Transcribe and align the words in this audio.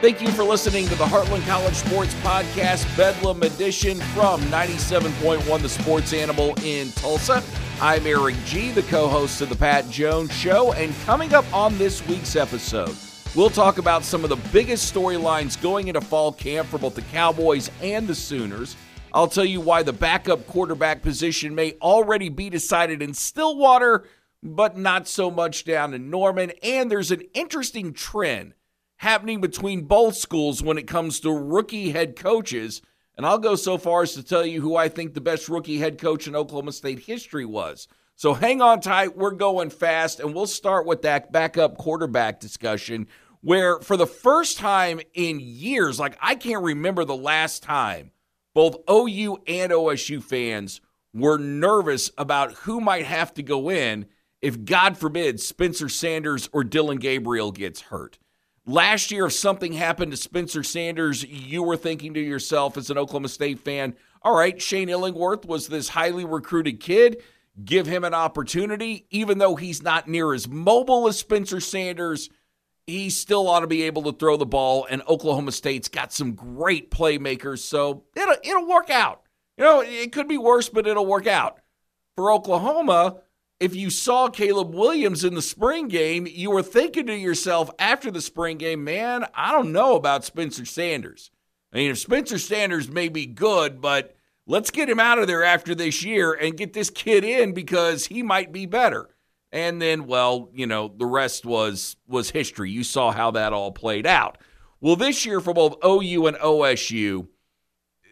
Thank 0.00 0.22
you 0.22 0.28
for 0.30 0.44
listening 0.44 0.86
to 0.86 0.94
the 0.94 1.06
Heartland 1.06 1.44
College 1.44 1.74
Sports 1.74 2.14
Podcast, 2.22 2.96
Bedlam 2.96 3.42
Edition 3.42 3.98
from 3.98 4.40
97.1 4.42 5.60
The 5.60 5.68
Sports 5.68 6.12
Animal 6.12 6.54
in 6.62 6.92
Tulsa. 6.92 7.42
I'm 7.80 8.06
Erik 8.06 8.36
Gee, 8.44 8.70
the 8.70 8.84
co 8.84 9.08
host 9.08 9.40
of 9.40 9.48
The 9.48 9.56
Pat 9.56 9.90
Jones 9.90 10.32
Show, 10.32 10.72
and 10.74 10.94
coming 11.04 11.34
up 11.34 11.52
on 11.52 11.76
this 11.78 12.06
week's 12.06 12.36
episode, 12.36 12.94
we'll 13.34 13.50
talk 13.50 13.78
about 13.78 14.04
some 14.04 14.22
of 14.22 14.30
the 14.30 14.36
biggest 14.52 14.94
storylines 14.94 15.60
going 15.60 15.88
into 15.88 16.00
fall 16.00 16.30
camp 16.30 16.68
for 16.68 16.78
both 16.78 16.94
the 16.94 17.02
Cowboys 17.02 17.68
and 17.82 18.06
the 18.06 18.14
Sooners. 18.14 18.76
I'll 19.12 19.26
tell 19.26 19.44
you 19.44 19.60
why 19.60 19.82
the 19.82 19.92
backup 19.92 20.46
quarterback 20.46 21.02
position 21.02 21.56
may 21.56 21.72
already 21.82 22.28
be 22.28 22.50
decided 22.50 23.02
in 23.02 23.14
Stillwater, 23.14 24.04
but 24.44 24.78
not 24.78 25.08
so 25.08 25.28
much 25.28 25.64
down 25.64 25.92
in 25.92 26.08
Norman, 26.08 26.52
and 26.62 26.88
there's 26.88 27.10
an 27.10 27.22
interesting 27.34 27.92
trend 27.92 28.54
happening 28.98 29.40
between 29.40 29.84
both 29.84 30.16
schools 30.16 30.62
when 30.62 30.78
it 30.78 30.86
comes 30.86 31.20
to 31.20 31.32
rookie 31.32 31.90
head 31.90 32.14
coaches. 32.14 32.82
And 33.16 33.26
I'll 33.26 33.38
go 33.38 33.56
so 33.56 33.78
far 33.78 34.02
as 34.02 34.14
to 34.14 34.22
tell 34.22 34.46
you 34.46 34.60
who 34.60 34.76
I 34.76 34.88
think 34.88 35.14
the 35.14 35.20
best 35.20 35.48
rookie 35.48 35.78
head 35.78 35.98
coach 35.98 36.28
in 36.28 36.36
Oklahoma 36.36 36.72
State 36.72 37.00
history 37.00 37.44
was. 37.44 37.88
So 38.14 38.34
hang 38.34 38.60
on 38.60 38.80
tight. 38.80 39.16
We're 39.16 39.30
going 39.30 39.70
fast, 39.70 40.20
and 40.20 40.34
we'll 40.34 40.46
start 40.46 40.86
with 40.86 41.02
that 41.02 41.32
backup 41.32 41.78
quarterback 41.78 42.40
discussion. 42.40 43.06
Where, 43.40 43.78
for 43.80 43.96
the 43.96 44.06
first 44.06 44.58
time 44.58 45.00
in 45.14 45.38
years, 45.40 46.00
like 46.00 46.18
I 46.20 46.34
can't 46.34 46.64
remember 46.64 47.04
the 47.04 47.16
last 47.16 47.62
time, 47.62 48.10
both 48.54 48.78
OU 48.90 49.38
and 49.46 49.70
OSU 49.70 50.20
fans 50.20 50.80
were 51.14 51.38
nervous 51.38 52.10
about 52.18 52.52
who 52.54 52.80
might 52.80 53.06
have 53.06 53.32
to 53.34 53.42
go 53.42 53.70
in 53.70 54.06
if, 54.40 54.64
God 54.64 54.96
forbid, 54.96 55.40
Spencer 55.40 55.88
Sanders 55.88 56.48
or 56.52 56.64
Dillon 56.64 56.98
Gabriel 56.98 57.52
gets 57.52 57.82
hurt. 57.82 58.18
Last 58.68 59.10
year, 59.10 59.24
if 59.24 59.32
something 59.32 59.72
happened 59.72 60.10
to 60.10 60.18
Spencer 60.18 60.62
Sanders, 60.62 61.24
you 61.24 61.62
were 61.62 61.78
thinking 61.78 62.12
to 62.12 62.20
yourself 62.20 62.76
as 62.76 62.90
an 62.90 62.98
Oklahoma 62.98 63.28
State 63.28 63.60
fan, 63.60 63.96
all 64.20 64.36
right, 64.36 64.60
Shane 64.60 64.90
Illingworth 64.90 65.46
was 65.46 65.68
this 65.68 65.88
highly 65.88 66.26
recruited 66.26 66.78
kid. 66.78 67.22
Give 67.64 67.86
him 67.86 68.04
an 68.04 68.12
opportunity. 68.12 69.06
Even 69.08 69.38
though 69.38 69.56
he's 69.56 69.82
not 69.82 70.06
near 70.06 70.34
as 70.34 70.46
mobile 70.46 71.08
as 71.08 71.18
Spencer 71.18 71.60
Sanders, 71.60 72.28
he 72.86 73.08
still 73.08 73.48
ought 73.48 73.60
to 73.60 73.66
be 73.66 73.84
able 73.84 74.02
to 74.02 74.12
throw 74.12 74.36
the 74.36 74.44
ball. 74.44 74.86
And 74.90 75.00
Oklahoma 75.08 75.52
State's 75.52 75.88
got 75.88 76.12
some 76.12 76.34
great 76.34 76.90
playmakers, 76.90 77.60
so 77.60 78.04
it'll, 78.14 78.36
it'll 78.44 78.68
work 78.68 78.90
out. 78.90 79.22
You 79.56 79.64
know, 79.64 79.80
it 79.80 80.12
could 80.12 80.28
be 80.28 80.36
worse, 80.36 80.68
but 80.68 80.86
it'll 80.86 81.06
work 81.06 81.26
out. 81.26 81.60
For 82.16 82.30
Oklahoma, 82.30 83.22
if 83.60 83.74
you 83.74 83.90
saw 83.90 84.28
Caleb 84.28 84.74
Williams 84.74 85.24
in 85.24 85.34
the 85.34 85.42
spring 85.42 85.88
game, 85.88 86.26
you 86.30 86.50
were 86.50 86.62
thinking 86.62 87.06
to 87.06 87.16
yourself 87.16 87.70
after 87.78 88.10
the 88.10 88.20
spring 88.20 88.56
game, 88.56 88.84
man, 88.84 89.26
I 89.34 89.52
don't 89.52 89.72
know 89.72 89.96
about 89.96 90.24
Spencer 90.24 90.64
Sanders. 90.64 91.30
I 91.72 91.78
mean, 91.78 91.90
if 91.90 91.98
Spencer 91.98 92.38
Sanders 92.38 92.88
may 92.88 93.08
be 93.08 93.26
good, 93.26 93.80
but 93.80 94.16
let's 94.46 94.70
get 94.70 94.88
him 94.88 95.00
out 95.00 95.18
of 95.18 95.26
there 95.26 95.42
after 95.42 95.74
this 95.74 96.04
year 96.04 96.32
and 96.32 96.56
get 96.56 96.72
this 96.72 96.88
kid 96.88 97.24
in 97.24 97.52
because 97.52 98.06
he 98.06 98.22
might 98.22 98.52
be 98.52 98.64
better. 98.64 99.08
And 99.50 99.82
then, 99.82 100.06
well, 100.06 100.50
you 100.52 100.66
know, 100.66 100.88
the 100.88 101.06
rest 101.06 101.44
was 101.44 101.96
was 102.06 102.30
history. 102.30 102.70
You 102.70 102.84
saw 102.84 103.12
how 103.12 103.30
that 103.32 103.52
all 103.52 103.72
played 103.72 104.06
out. 104.06 104.38
Well, 104.80 104.94
this 104.94 105.24
year 105.26 105.40
for 105.40 105.54
both 105.54 105.76
OU 105.84 106.26
and 106.26 106.36
OSU, 106.36 107.28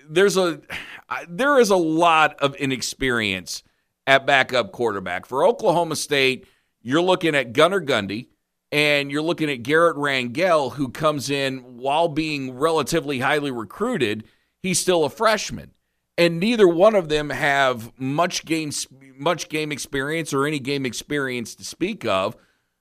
there's 0.08 0.36
a 0.36 0.60
there 1.28 1.60
is 1.60 1.70
a 1.70 1.76
lot 1.76 2.40
of 2.40 2.54
inexperience 2.56 3.62
at 4.06 4.26
backup 4.26 4.72
quarterback. 4.72 5.26
For 5.26 5.44
Oklahoma 5.44 5.96
State, 5.96 6.46
you're 6.82 7.02
looking 7.02 7.34
at 7.34 7.52
Gunnar 7.52 7.80
Gundy 7.80 8.28
and 8.72 9.10
you're 9.10 9.22
looking 9.22 9.50
at 9.50 9.62
Garrett 9.62 9.96
Rangel, 9.96 10.74
who 10.74 10.88
comes 10.88 11.30
in 11.30 11.78
while 11.78 12.08
being 12.08 12.56
relatively 12.58 13.20
highly 13.20 13.50
recruited. 13.50 14.24
He's 14.62 14.80
still 14.80 15.04
a 15.04 15.10
freshman. 15.10 15.72
And 16.18 16.40
neither 16.40 16.66
one 16.66 16.94
of 16.94 17.08
them 17.08 17.30
have 17.30 17.92
much 17.98 18.44
game 18.44 18.70
much 19.18 19.48
game 19.48 19.72
experience 19.72 20.32
or 20.32 20.46
any 20.46 20.58
game 20.58 20.86
experience 20.86 21.54
to 21.54 21.64
speak 21.64 22.04
of. 22.04 22.36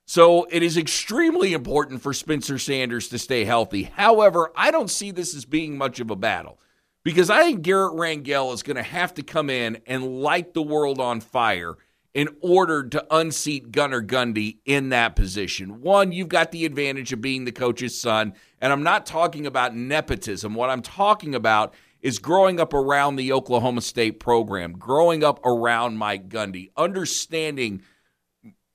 So 0.06 0.46
it 0.52 0.62
is 0.64 0.78
extremely 0.78 1.53
important 1.53 2.02
for 2.02 2.14
Spencer 2.14 2.59
Sanders 2.59 3.09
to 3.09 3.18
stay 3.18 3.44
healthy. 3.44 3.84
However, 3.84 4.52
I 4.56 4.69
don't 4.69 4.91
see 4.91 5.12
this 5.12 5.34
as 5.35 5.46
being 5.46 5.78
much 5.78 6.00
of 6.00 6.12
a 6.12 6.16
battle 6.16 6.59
because 7.06 7.30
I 7.30 7.44
think 7.44 7.62
Garrett 7.62 7.94
Rangel 7.94 8.52
is 8.52 8.64
going 8.64 8.78
to 8.78 8.84
have 8.84 9.14
to 9.14 9.24
come 9.24 9.50
in 9.50 9.78
and 9.86 10.22
light 10.22 10.56
the 10.56 10.64
world 10.64 11.00
on 11.00 11.22
fire 11.22 11.76
in 12.16 12.30
order 12.42 12.88
to 12.90 13.06
unseat 13.16 13.72
Gunnar 13.72 14.02
Gundy 14.02 14.58
in 14.66 14.90
that 14.90 15.16
position. 15.16 15.82
One, 15.82 16.12
you've 16.12 16.30
got 16.30 16.52
the 16.52 16.66
advantage 16.66 17.14
of 17.14 17.22
being 17.22 17.46
the 17.46 17.52
coach's 17.52 18.00
son, 18.00 18.34
and 18.60 18.74
I'm 18.74 18.82
not 18.82 19.06
talking 19.06 19.46
about 19.46 19.76
nepotism. 19.76 20.56
What 20.56 20.72
I'm 20.72 20.82
talking 20.82 21.36
about 21.36 21.76
is 22.02 22.18
growing 22.18 22.60
up 22.60 22.74
around 22.74 23.18
the 23.18 23.34
Oklahoma 23.34 23.82
State 23.82 24.20
program, 24.20 24.74
growing 24.74 25.24
up 25.24 25.46
around 25.46 25.98
Mike 25.98 26.28
Gundy, 26.28 26.72
understanding 26.76 27.84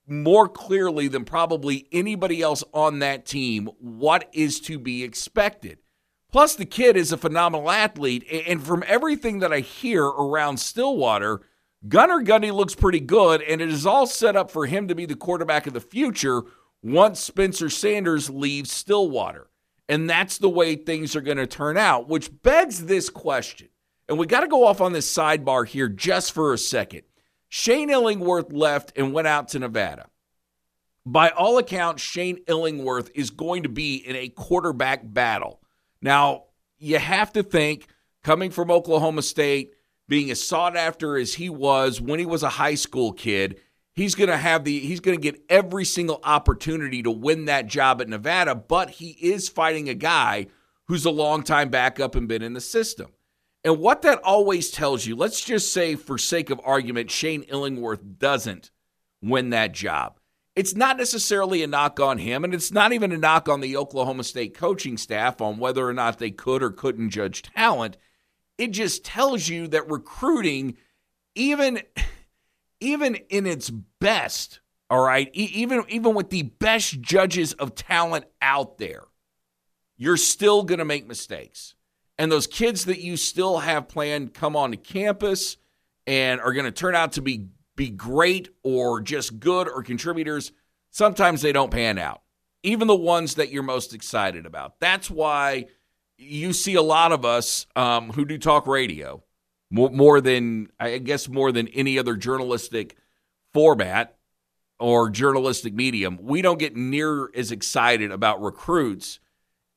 more 0.07 0.49
clearly 0.49 1.09
than 1.09 1.25
probably 1.25 1.89
anybody 1.91 2.43
else 2.43 2.63
on 2.73 3.01
that 3.01 3.27
team 3.27 3.71
what 3.81 4.29
is 4.33 4.61
to 4.61 4.79
be 4.79 5.03
expected. 5.03 5.79
Plus, 6.31 6.55
the 6.55 6.65
kid 6.65 6.97
is 6.97 7.13
a 7.13 7.17
phenomenal 7.17 7.71
athlete. 7.71 8.25
And 8.47 8.65
from 8.65 8.85
everything 8.87 9.41
that 9.41 9.53
I 9.53 9.61
hear 9.61 10.05
around 10.05 10.59
Stillwater, 10.59 11.41
Gunnar 11.89 12.23
Gundy 12.23 12.53
looks 12.53 12.75
pretty 12.75 13.01
good, 13.01 13.43
and 13.43 13.61
it 13.61 13.69
is 13.69 13.87
all 13.87 14.07
set 14.07 14.37
up 14.37 14.51
for 14.51 14.67
him 14.67 14.87
to 14.89 14.95
be 14.95 15.07
the 15.07 15.17
quarterback 15.17 15.67
of 15.67 15.73
the 15.73 15.81
future 15.81 16.43
once 16.83 17.21
Spencer 17.21 17.69
Sanders 17.69 18.31
leaves 18.31 18.71
Stillwater. 18.71 19.49
And 19.89 20.09
that's 20.09 20.39
the 20.39 20.49
way 20.49 20.77
things 20.77 21.17
are 21.17 21.21
going 21.21 21.39
to 21.39 21.47
turn 21.47 21.77
out, 21.77 22.09
which 22.09 22.31
begs 22.43 22.85
this 22.87 23.11
question. 23.11 23.69
And 24.09 24.19
we 24.19 24.27
got 24.27 24.41
to 24.41 24.49
go 24.49 24.65
off 24.65 24.81
on 24.81 24.93
this 24.93 25.13
sidebar 25.13 25.67
here 25.67 25.89
just 25.89 26.33
for 26.33 26.53
a 26.53 26.59
second. 26.59 27.03
Shane 27.49 27.91
Illingworth 27.91 28.53
left 28.53 28.93
and 28.97 29.13
went 29.13 29.27
out 29.27 29.49
to 29.49 29.59
Nevada. 29.59 30.07
By 31.05 31.31
all 31.31 31.59
accounts, 31.59 32.03
Shane 32.03 32.39
Illingworth 32.47 33.11
is 33.15 33.31
going 33.31 33.65
to 33.65 33.69
be 33.69 33.97
in 33.97 34.15
a 34.15 34.29
quarterback 34.29 35.01
battle 35.03 35.60
now, 36.03 36.45
you 36.79 36.99
have 36.99 37.33
to 37.35 37.43
think 37.43 37.87
coming 38.23 38.51
from 38.51 38.71
Oklahoma 38.71 39.23
State, 39.23 39.75
being 40.09 40.31
as 40.31 40.43
sought 40.43 40.77
after 40.77 41.17
as 41.17 41.35
he 41.35 41.49
was 41.49 42.01
when 42.01 42.19
he 42.19 42.27
was 42.27 42.43
a 42.43 42.49
high 42.49 42.75
school 42.75 43.13
kid, 43.13 43.61
he's 43.93 44.15
going 44.15 44.31
to 44.31 44.37
have 44.37 44.65
the 44.65 44.81
he's 44.81 45.01
going 45.01 45.17
to 45.17 45.23
get 45.23 45.43
every 45.49 45.85
single 45.85 46.21
opportunity 46.25 47.03
to 47.03 47.11
win 47.11 47.45
that 47.45 47.67
job 47.67 48.01
at 48.01 48.09
Nevada, 48.09 48.55
but 48.55 48.91
he 48.91 49.11
is 49.21 49.49
fighting 49.49 49.89
a 49.89 49.95
guy 49.95 50.47
who's 50.87 51.05
a 51.05 51.11
long 51.11 51.31
longtime 51.31 51.69
backup 51.69 52.15
and 52.17 52.29
been 52.29 52.43
in 52.43 52.55
the 52.55 52.61
system. 52.61 53.13
And 53.63 53.79
what 53.79 54.03
that 54.03 54.21
always 54.23 54.71
tells 54.71 55.07
you, 55.07 55.15
let's 55.15 55.45
just 55.45 55.73
say 55.73 55.95
for 55.95 56.17
sake 56.17 56.51
of 56.51 56.61
argument, 56.65 57.11
Shane 57.11 57.43
Illingworth 57.43 58.01
doesn't 58.19 58.71
win 59.23 59.51
that 59.51 59.73
job 59.73 60.20
it's 60.57 60.75
not 60.75 60.97
necessarily 60.97 61.63
a 61.63 61.67
knock 61.67 62.01
on 62.01 62.19
him, 62.19 62.45
and 62.45 62.53
it's 62.53 62.73
not 62.73 62.93
even 62.93 63.13
a 63.13 63.19
knock 63.19 63.49
on 63.49 63.61
the 63.61 63.77
Oklahoma 63.77 64.25
State 64.25 64.55
coaching 64.55 64.97
staff 64.97 65.41
on 65.41 65.59
whether 65.59 65.87
or 65.87 65.93
not 65.93 66.19
they 66.19 66.31
could 66.31 66.63
or 66.63 66.71
couldn't 66.71 67.11
judge 67.11 67.43
talent. 67.43 67.97
It 68.59 68.73
just 68.73 69.05
tells 69.05 69.49
you 69.49 69.69
that 69.69 69.91
recruiting, 69.91 70.77
even 71.35 71.81
even 72.81 73.15
in 73.15 73.47
its 73.47 73.71
best, 73.71 74.61
all 74.89 75.03
right, 75.03 75.31
even 75.33 75.85
even 75.89 76.15
with 76.15 76.31
the 76.31 76.43
best 76.43 77.01
judges 77.01 77.53
of 77.55 77.75
talent 77.75 78.25
out 78.43 78.79
there, 78.79 79.05
you're 79.97 80.17
still 80.17 80.65
going 80.65 80.79
to 80.79 80.85
make 80.85 81.07
mistakes. 81.07 81.75
And 82.19 82.31
those 82.31 82.47
kids 82.47 82.85
that 82.85 83.01
you 83.01 83.17
still 83.17 83.61
have 83.61 83.89
planned 83.89 84.35
come 84.35 84.57
onto 84.57 84.77
campus 84.77 85.57
and 86.07 86.41
are 86.41 86.53
going 86.53 86.67
to 86.67 86.73
turn 86.73 86.95
out 86.95 87.13
to 87.13 87.23
be 87.23 87.47
be 87.81 87.89
great 87.89 88.51
or 88.63 89.01
just 89.01 89.41
good 89.41 89.67
or 89.67 89.83
contributors, 89.83 90.53
sometimes 90.91 91.41
they 91.41 91.51
don't 91.51 91.71
pan 91.71 91.97
out. 91.97 92.21
Even 92.63 92.87
the 92.87 92.95
ones 92.95 93.37
that 93.37 93.51
you're 93.51 93.63
most 93.63 93.95
excited 93.95 94.45
about. 94.45 94.79
That's 94.81 95.11
why 95.11 95.65
you 96.19 96.53
see 96.53 96.75
a 96.75 96.83
lot 96.83 97.11
of 97.11 97.25
us 97.25 97.67
um, 97.75 98.11
who 98.11 98.27
do 98.27 98.37
talk 98.37 98.67
radio 98.67 99.23
more, 99.71 99.89
more 99.89 100.21
than, 100.21 100.69
I 100.79 100.99
guess, 100.99 101.27
more 101.27 101.53
than 101.53 101.69
any 101.69 101.99
other 101.99 102.17
journalistic 102.17 102.99
format 103.55 104.19
or 104.79 105.09
journalistic 105.09 105.73
medium. 105.73 106.19
We 106.21 106.43
don't 106.43 106.59
get 106.59 106.77
near 106.77 107.31
as 107.35 107.51
excited 107.51 108.13
about 108.13 108.43
recruits 108.43 109.21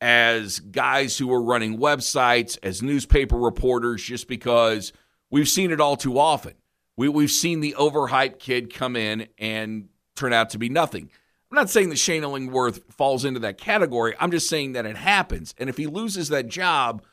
as 0.02 0.60
guys 0.60 1.16
who 1.16 1.32
are 1.32 1.42
running 1.42 1.78
websites, 1.78 2.58
as 2.62 2.82
newspaper 2.82 3.38
reporters, 3.38 4.02
just 4.02 4.28
because 4.28 4.92
we've 5.30 5.48
seen 5.48 5.70
it 5.70 5.80
all 5.80 5.96
too 5.96 6.18
often. 6.18 6.52
We, 6.96 7.08
we've 7.08 7.30
seen 7.30 7.60
the 7.60 7.74
overhyped 7.78 8.38
kid 8.38 8.72
come 8.72 8.96
in 8.96 9.28
and 9.38 9.88
turn 10.16 10.32
out 10.32 10.50
to 10.50 10.58
be 10.58 10.68
nothing. 10.68 11.10
I'm 11.50 11.56
not 11.56 11.70
saying 11.70 11.90
that 11.90 11.98
Shane 11.98 12.22
Illingworth 12.22 12.82
falls 12.92 13.24
into 13.24 13.40
that 13.40 13.58
category. 13.58 14.14
I'm 14.18 14.30
just 14.30 14.48
saying 14.48 14.72
that 14.72 14.86
it 14.86 14.96
happens. 14.96 15.54
And 15.58 15.68
if 15.68 15.76
he 15.76 15.86
loses 15.86 16.28
that 16.30 16.48
job, 16.48 17.04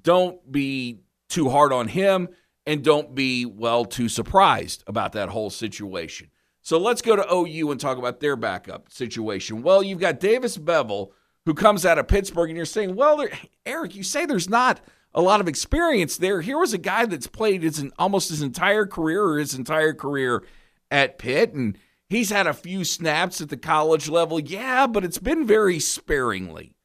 don't 0.00 0.50
be 0.50 1.00
too 1.28 1.50
hard 1.50 1.72
on 1.72 1.88
him 1.88 2.28
and 2.66 2.82
don't 2.82 3.14
be, 3.14 3.44
well, 3.44 3.84
too 3.84 4.08
surprised 4.08 4.84
about 4.86 5.12
that 5.12 5.28
whole 5.28 5.50
situation. 5.50 6.30
So 6.62 6.78
let's 6.78 7.02
go 7.02 7.16
to 7.16 7.34
OU 7.34 7.72
and 7.72 7.80
talk 7.80 7.98
about 7.98 8.20
their 8.20 8.36
backup 8.36 8.90
situation. 8.90 9.62
Well, 9.62 9.82
you've 9.82 9.98
got 9.98 10.20
Davis 10.20 10.56
Beville, 10.56 11.12
who 11.44 11.54
comes 11.54 11.84
out 11.84 11.98
of 11.98 12.06
Pittsburgh, 12.06 12.50
and 12.50 12.56
you're 12.56 12.64
saying, 12.64 12.94
well, 12.94 13.26
Erik, 13.66 13.96
you 13.96 14.04
say 14.04 14.26
there's 14.26 14.48
not 14.48 14.80
a 15.14 15.20
lot 15.20 15.40
of 15.40 15.48
experience 15.48 16.16
there. 16.16 16.40
Here 16.40 16.58
was 16.58 16.72
a 16.72 16.78
guy 16.78 17.06
that's 17.06 17.26
played 17.26 17.62
his 17.62 17.84
almost 17.98 18.30
his 18.30 18.42
entire 18.42 18.86
career 18.86 19.22
or 19.22 19.38
his 19.38 19.54
entire 19.54 19.92
career 19.92 20.44
at 20.90 21.18
Pitt, 21.18 21.52
and 21.52 21.78
he's 22.08 22.30
had 22.30 22.46
a 22.46 22.54
few 22.54 22.84
snaps 22.84 23.40
at 23.40 23.48
the 23.48 23.56
college 23.56 24.08
level. 24.08 24.40
Yeah, 24.40 24.86
but 24.86 25.04
it's 25.04 25.18
been 25.18 25.46
very 25.46 25.78
sparingly. 25.78 26.76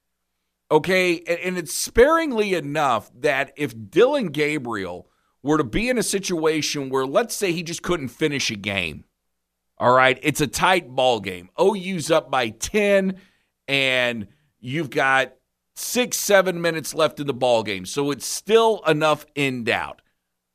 Okay, 0.70 1.22
and 1.22 1.58
it's 1.58 1.74
sparingly 1.74 2.54
enough 2.54 3.10
that 3.16 3.54
if 3.56 3.74
Dillon 3.90 4.28
Gabriel 4.28 5.10
were 5.42 5.58
to 5.58 5.64
be 5.64 5.88
in 5.88 5.98
a 5.98 6.04
situation 6.04 6.90
where, 6.90 7.06
let's 7.06 7.34
say, 7.34 7.54
he 7.54 7.64
just 7.64 7.82
couldn't 7.82 8.10
finish 8.10 8.52
a 8.52 8.56
game, 8.56 9.06
all 9.78 9.96
right, 9.96 10.20
it's 10.22 10.42
a 10.42 10.48
tight 10.48 10.90
ball 10.90 11.22
game. 11.22 11.50
OU's 11.58 12.12
up 12.12 12.30
by 12.30 12.50
10, 12.50 13.18
and 13.70 14.28
you've 14.60 14.90
got 14.90 15.36
six, 15.78 16.18
seven 16.18 16.62
minutes 16.62 16.94
left 16.94 17.20
in 17.20 17.28
the 17.28 17.34
ball 17.34 17.64
game. 17.64 17.86
So 17.86 18.12
it's 18.12 18.26
still 18.26 18.82
enough 18.88 19.26
in 19.36 19.64
doubt. 19.64 20.02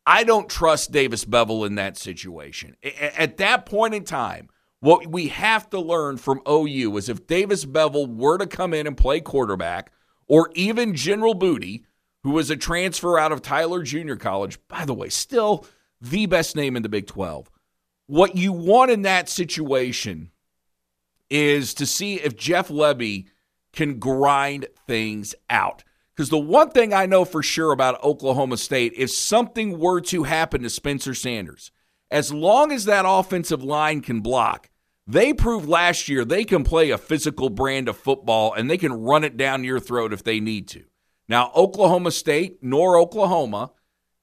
I 0.05 0.25
don't 0.25 0.49
trust 0.49 0.91
Davis 0.91 1.25
Beville 1.25 1.65
in 1.65 1.77
that 1.77 1.97
situation. 1.97 2.77
At 2.83 3.37
that 3.37 3.67
point 3.67 3.95
in 3.95 4.05
time, 4.05 4.49
what 4.81 5.07
we 5.07 5.29
have 5.29 5.71
to 5.71 5.81
learn 5.81 6.17
from 6.17 6.43
OU 6.49 6.97
is 6.97 7.09
if 7.09 7.29
Davis 7.29 7.65
Beville 7.65 8.09
were 8.09 8.37
to 8.39 8.49
come 8.49 8.75
in 8.75 8.89
and 8.89 8.97
play 8.97 9.21
quarterback, 9.21 9.93
or 10.27 10.51
even 10.55 10.97
General 10.97 11.35
Booty, 11.35 11.85
who 12.25 12.31
was 12.31 12.51
a 12.51 12.57
transfer 12.57 13.17
out 13.17 13.31
of 13.31 13.43
Tyler 13.43 13.83
Junior 13.83 14.17
College, 14.17 14.59
by 14.67 14.85
the 14.85 14.95
way, 14.95 15.09
still 15.09 15.67
the 16.01 16.27
best 16.27 16.57
name 16.57 16.75
in 16.75 16.83
the 16.83 16.89
Big 16.89 17.07
12. 17.07 17.49
What 18.07 18.37
you 18.37 18.53
want 18.53 18.91
in 18.91 19.03
that 19.03 19.29
situation 19.29 20.33
is 21.31 21.75
to 21.75 21.87
see 21.87 22.17
if 22.17 22.37
Jeff 22.37 22.69
Lebby 22.69 23.27
can 23.73 23.99
grind 23.99 24.67
things 24.87 25.35
out. 25.51 25.85
Because 26.15 26.29
the 26.29 26.39
one 26.39 26.71
thing 26.71 26.93
I 26.93 27.07
know 27.07 27.25
for 27.25 27.43
sure 27.43 27.73
about 27.73 28.03
Oklahoma 28.05 28.59
State, 28.59 28.93
if 28.97 29.11
something 29.11 29.79
were 29.79 30.01
to 30.03 30.25
happen 30.25 30.63
to 30.63 30.71
Spencer 30.71 31.15
Sanders, 31.15 31.73
as 32.11 32.33
long 32.33 32.71
as 32.71 32.85
that 32.85 33.07
offensive 33.09 33.65
line 33.65 34.03
can 34.03 34.21
block, 34.21 34.69
they 35.07 35.33
proved 35.33 35.67
last 35.67 36.09
year 36.09 36.25
they 36.25 36.45
can 36.45 36.65
play 36.65 36.91
a 36.91 36.99
physical 36.99 37.49
brand 37.49 37.89
of 37.89 37.97
football 37.97 38.53
and 38.53 38.71
they 38.71 38.77
can 38.77 38.93
run 38.93 39.25
it 39.25 39.37
down 39.37 39.65
your 39.65 39.81
throat 39.81 40.13
if 40.13 40.23
they 40.23 40.39
need 40.39 40.69
to. 40.69 40.85
Now, 41.29 41.51
Oklahoma 41.57 42.11
State 42.11 42.59
nor 42.63 42.99
Oklahoma 42.99 43.73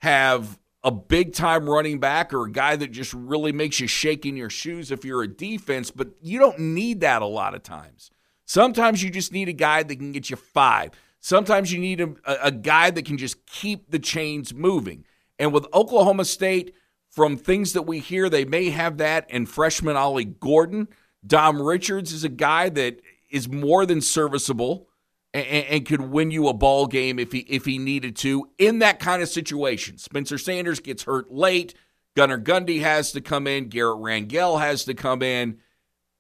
have 0.02 0.60
a 0.84 0.92
big 0.92 1.34
time 1.34 1.70
running 1.70 2.00
back 2.00 2.34
or 2.34 2.46
a 2.46 2.52
guy 2.52 2.76
that 2.76 2.92
just 2.92 3.14
really 3.14 3.52
makes 3.52 3.80
you 3.80 3.88
shake 3.88 4.26
in 4.26 4.38
your 4.38 4.50
shoes 4.50 4.92
if 4.92 5.04
you're 5.04 5.24
a 5.24 5.28
defense, 5.28 5.92
but 5.92 6.10
you 6.22 6.40
don't 6.40 6.60
need 6.60 7.02
that 7.02 7.22
a 7.22 7.28
lot 7.28 7.56
of 7.56 7.64
times. 7.64 8.12
Sometimes 8.50 9.04
you 9.04 9.12
just 9.12 9.32
need 9.32 9.48
a 9.48 9.54
guy 9.54 9.84
that 9.84 9.96
can 9.96 10.12
get 10.12 10.32
you 10.32 10.36
five. 10.36 10.90
Sometimes 11.20 11.72
you 11.72 11.78
need 11.78 12.02
a, 12.02 12.16
a 12.48 12.50
guy 12.50 12.90
that 12.90 13.06
can 13.06 13.20
just 13.20 13.46
keep 13.46 13.92
the 13.92 14.00
chains 14.00 14.56
moving. 14.56 15.06
And 15.38 15.54
with 15.54 15.68
Oklahoma 15.72 16.26
State, 16.26 16.74
from 17.12 17.38
things 17.38 17.74
that 17.74 17.84
we 17.84 18.00
hear, 18.00 18.28
they 18.28 18.46
may 18.46 18.72
have 18.72 18.98
that 18.98 19.30
in 19.30 19.46
freshman 19.46 19.96
Ollie 19.96 20.26
Gordon. 20.26 20.88
Dom 21.24 21.62
Richards 21.62 22.12
is 22.12 22.24
a 22.24 22.30
guy 22.30 22.70
that 22.70 23.00
is 23.30 23.48
more 23.48 23.86
than 23.86 24.02
serviceable 24.02 24.88
and, 25.32 25.46
and, 25.46 25.86
could 25.86 26.02
win 26.02 26.32
you 26.32 26.48
a 26.48 26.54
ball 26.54 26.88
game 26.88 27.20
if 27.20 27.32
he 27.32 27.42
if 27.42 27.66
he 27.66 27.78
needed 27.78 28.16
to 28.16 28.50
in 28.58 28.80
that 28.80 28.98
kind 28.98 29.22
of 29.22 29.30
situation. 29.30 30.00
Spencer 30.00 30.40
Sanders 30.40 30.80
gets 30.80 31.04
hurt 31.04 31.32
late. 31.32 31.76
Gunnar 32.16 32.40
Gundy 32.40 32.82
has 32.82 33.12
to 33.12 33.22
come 33.22 33.46
in. 33.46 33.70
Garrett 33.70 34.00
Rangel 34.00 34.60
has 34.60 34.86
to 34.86 34.96
come 34.96 35.22
in, 35.22 35.60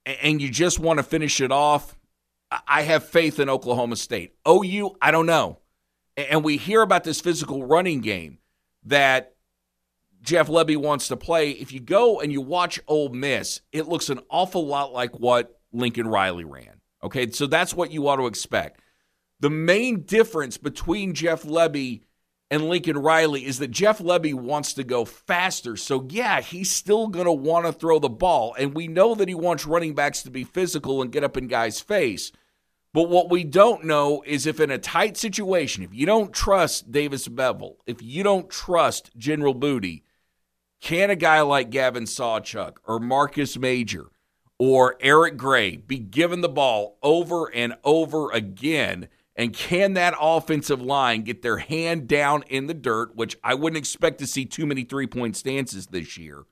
and 0.06 0.40
you 0.40 0.52
just 0.52 0.78
want 0.78 0.98
to 0.98 1.04
finish 1.04 1.42
it 1.42 1.52
off. 1.52 1.96
I 2.68 2.82
have 2.84 3.08
faith 3.08 3.40
in 3.40 3.50
Oklahoma 3.50 3.96
State. 3.96 4.34
OU, 4.48 4.96
I 5.02 5.12
don't 5.12 5.26
know. 5.26 5.60
And 6.18 6.44
we 6.44 6.58
hear 6.58 6.82
about 6.82 7.04
this 7.04 7.22
physical 7.22 7.66
running 7.66 8.02
game 8.02 8.40
that 8.86 9.36
Jeff 10.22 10.48
Lebby 10.48 10.76
wants 10.76 11.08
to 11.10 11.16
play. 11.18 11.52
If 11.52 11.72
you 11.72 11.80
go 11.80 12.20
and 12.20 12.32
you 12.32 12.42
watch 12.42 12.80
Ole 12.88 13.10
Miss, 13.10 13.62
it 13.72 13.88
looks 13.88 14.10
an 14.10 14.20
awful 14.30 14.66
lot 14.66 14.92
like 14.92 15.20
what 15.20 15.60
Lincoln 15.72 16.08
Riley 16.08 16.44
ran. 16.44 16.82
Okay, 17.04 17.32
so 17.32 17.48
that's 17.48 17.74
what 17.74 17.92
you 17.92 18.08
ought 18.08 18.18
to 18.18 18.28
expect. 18.28 18.82
The 19.40 19.50
main 19.50 20.02
difference 20.02 20.58
between 20.58 21.14
Jeff 21.14 21.44
Lebby 21.44 22.02
and 22.52 22.68
Lincoln 22.68 22.98
Riley 22.98 23.46
is 23.46 23.60
that 23.60 23.72
Jeff 23.72 24.00
Lebby 24.00 24.34
wants 24.34 24.74
to 24.74 24.84
go 24.84 25.06
faster. 25.06 25.78
So, 25.78 26.06
yeah, 26.10 26.42
he's 26.42 26.72
still 26.72 27.08
going 27.08 27.26
to 27.26 27.32
want 27.32 27.66
to 27.66 27.72
throw 27.72 28.00
the 28.00 28.10
ball. 28.10 28.56
And 28.58 28.74
we 28.74 28.88
know 28.88 29.16
that 29.16 29.28
he 29.28 29.36
wants 29.36 29.66
running 29.66 29.94
backs 29.94 30.24
to 30.24 30.32
be 30.32 30.44
physical 30.44 31.02
and 31.02 31.12
get 31.12 31.24
up 31.24 31.38
in 31.38 31.48
guys' 31.48 31.80
face. 31.80 32.32
But 32.94 33.10
what 33.10 33.30
we 33.30 33.44
don't 33.44 33.86
know 33.86 34.24
is 34.26 34.48
if 34.48 34.60
in 34.60 34.72
a 34.72 34.80
tight 34.80 35.16
situation, 35.16 35.84
if 35.84 35.94
you 35.94 36.06
don't 36.06 36.34
trust 36.34 36.92
Davis 36.92 37.28
Beville, 37.28 37.78
if 37.86 38.02
you 38.02 38.24
don't 38.24 38.50
trust 38.50 39.12
General 39.16 39.54
Booty, 39.54 40.04
can 40.82 41.10
a 41.10 41.16
guy 41.16 41.42
like 41.42 41.70
Gavin 41.70 42.06
Sawchuk 42.06 42.78
or 42.86 43.00
Marcus 43.00 43.58
Major 43.58 44.08
or 44.58 44.98
Eric 45.02 45.38
Gray 45.38 45.76
be 45.78 46.00
given 46.00 46.42
the 46.42 46.50
ball 46.50 46.98
over 47.04 47.54
and 47.54 47.76
over 47.84 48.32
again? 48.32 49.08
And 49.36 49.54
can 49.54 49.94
that 49.94 50.16
offensive 50.20 50.82
line 50.82 51.22
get 51.22 51.44
their 51.44 51.60
hand 51.60 52.08
down 52.08 52.44
in 52.50 52.68
the 52.68 52.74
dirt, 52.74 53.16
which 53.16 53.38
I 53.44 53.54
wouldn't 53.54 53.78
expect 53.78 54.18
to 54.20 54.28
see 54.28 54.46
too 54.46 54.66
many 54.66 54.84
three 54.84 55.08
point 55.08 55.38
stances 55.38 55.88
this 55.88 56.18
year, 56.18 56.44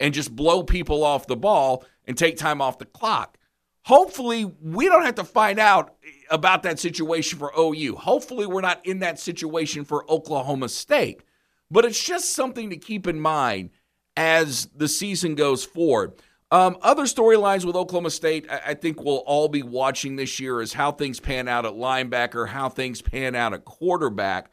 and 0.00 0.14
just 0.14 0.34
blow 0.34 0.62
people 0.62 1.04
off 1.04 1.26
the 1.26 1.36
ball 1.36 1.84
and 2.06 2.16
take 2.16 2.38
time 2.38 2.62
off 2.62 2.78
the 2.78 2.86
clock? 2.86 3.36
Hopefully, 3.84 4.44
we 4.62 4.86
don't 4.86 5.04
have 5.04 5.16
to 5.16 5.24
find 5.24 5.58
out 5.58 5.96
about 6.30 6.62
that 6.62 6.78
situation 6.78 7.38
for 7.38 7.52
OU. 7.58 7.96
Hopefully, 7.96 8.46
we're 8.46 8.60
not 8.60 8.84
in 8.86 9.00
that 9.00 9.18
situation 9.18 9.84
for 9.84 10.08
Oklahoma 10.10 10.68
State. 10.68 11.22
But 11.70 11.84
it's 11.84 12.02
just 12.02 12.34
something 12.34 12.70
to 12.70 12.76
keep 12.76 13.06
in 13.06 13.18
mind 13.18 13.70
as 14.16 14.66
the 14.76 14.88
season 14.88 15.34
goes 15.34 15.64
forward. 15.64 16.12
Um, 16.50 16.76
other 16.82 17.04
storylines 17.04 17.64
with 17.64 17.76
Oklahoma 17.76 18.10
State, 18.10 18.46
I, 18.50 18.60
I 18.66 18.74
think 18.74 19.02
we'll 19.02 19.24
all 19.26 19.48
be 19.48 19.62
watching 19.62 20.16
this 20.16 20.38
year 20.38 20.60
is 20.60 20.74
how 20.74 20.92
things 20.92 21.18
pan 21.18 21.48
out 21.48 21.64
at 21.64 21.72
linebacker, 21.72 22.46
how 22.46 22.68
things 22.68 23.00
pan 23.00 23.34
out 23.34 23.54
at 23.54 23.64
quarterback. 23.64 24.50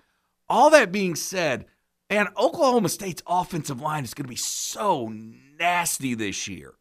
All 0.48 0.70
that 0.70 0.94
being 0.94 1.16
said, 1.16 1.66
and 2.10 2.30
Oklahoma 2.38 2.90
State's 2.90 3.22
offensive 3.28 3.81
line 3.81 4.06
is 4.06 4.14
going 4.14 4.24
to 4.24 4.30
be 4.30 4.38
so 4.38 5.14
nasty 5.60 6.16
this 6.16 6.48
year. 6.48 6.74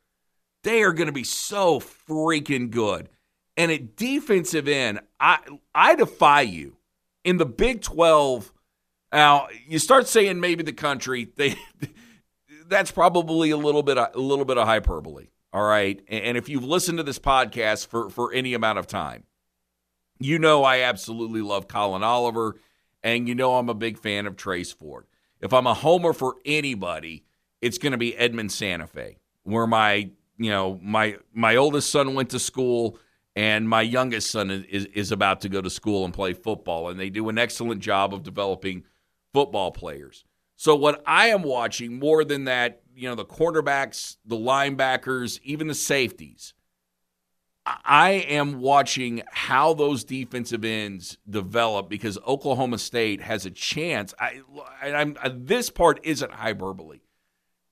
They 0.63 0.83
are 0.83 0.93
going 0.93 1.07
to 1.07 1.13
be 1.13 1.25
so 1.25 1.81
freaking 1.81 2.71
good. 2.71 3.09
And 3.57 3.73
at 3.73 3.97
defensive 3.97 4.69
end, 4.69 5.01
I 5.19 5.39
I 5.75 5.95
defy 5.95 6.43
you 6.43 6.77
in 7.25 7.39
the 7.39 7.47
Big 7.47 7.83
12. 7.83 8.53
Now, 9.13 9.49
you 9.67 9.79
start 9.79 10.07
saying 10.07 10.39
maybe 10.41 10.63
the 10.63 10.73
country, 10.73 11.29
they 11.37 11.57
that's 12.69 12.91
probably 12.91 13.51
a 13.51 13.57
little 13.57 13.83
bit 13.83 13.99
a 13.99 14.11
little 14.15 14.45
bit 14.45 14.59
of 14.59 14.67
hyperbole. 14.67 15.29
All 15.53 15.65
right. 15.65 16.01
And 16.09 16.37
if 16.37 16.49
you've 16.49 16.65
listened 16.65 16.99
to 16.99 17.05
this 17.05 17.19
podcast 17.19 17.87
for, 17.87 18.11
for 18.11 18.33
any 18.33 18.53
amount 18.53 18.79
of 18.79 18.87
time, 18.87 19.25
you 20.19 20.39
know 20.39 20.63
I 20.63 20.81
absolutely 20.81 21.41
love 21.41 21.69
Collin 21.69 22.03
Oliver, 22.03 22.57
and 23.03 23.29
you 23.29 23.35
know 23.35 23.57
I'm 23.57 23.69
a 23.69 23.75
big 23.75 23.99
fan 23.99 24.27
of 24.27 24.37
Trace 24.37 24.73
Ford. 24.73 25.07
If 25.41 25.53
I'm 25.53 25.67
a 25.67 25.75
homer 25.75 26.13
for 26.13 26.37
anybody, 26.45 27.25
it's 27.63 27.79
going 27.79 27.93
to 27.93 27.99
be 27.99 28.17
Edmond 28.17 28.53
Santa 28.53 28.87
Fe, 28.87 29.19
where 29.45 29.67
my 29.67 30.11
you 30.39 30.51
know 30.51 30.79
my 30.83 31.17
my 31.35 31.57
oldest 31.57 31.91
son 31.91 32.15
went 32.15 32.31
to 32.31 32.39
school, 32.39 32.99
and 33.37 33.69
my 33.69 33.83
youngest 33.83 34.31
son 34.31 34.51
is 34.51 34.87
is 34.87 35.13
about 35.13 35.43
to 35.43 35.49
go 35.49 35.61
to 35.61 35.71
school 35.71 36.05
and 36.05 36.15
play 36.15 36.33
football, 36.33 36.89
and 36.89 36.99
they 36.99 37.11
do 37.11 37.29
an 37.29 37.39
excellent 37.39 37.81
job 37.83 38.15
of 38.15 38.23
developing 38.23 38.85
football 39.33 39.71
players. 39.71 40.25
So 40.57 40.75
what 40.75 41.03
I 41.07 41.29
am 41.29 41.43
watching 41.43 41.99
more 42.01 42.25
than 42.25 42.45
that, 42.45 42.83
you 42.95 43.09
know, 43.09 43.15
the 43.15 43.25
quarterbacks, 43.25 44.17
the 44.25 44.37
linebackers, 44.37 45.39
even 45.45 45.69
the 45.69 45.75
safeties. 45.75 46.55
I 47.85 48.11
am 48.29 48.61
watching 48.61 49.23
how 49.31 49.75
those 49.75 50.03
defensive 50.03 50.65
ends 50.65 51.19
develop 51.29 51.91
because 51.91 52.19
Oklahoma 52.27 52.79
State 52.79 53.21
has 53.21 53.45
a 53.45 53.51
chance. 53.51 54.15
I, 54.19 54.41
I'm, 54.83 55.17
this 55.31 55.69
part 55.69 56.01
isn't 56.03 56.33
hyperbole. 56.33 57.01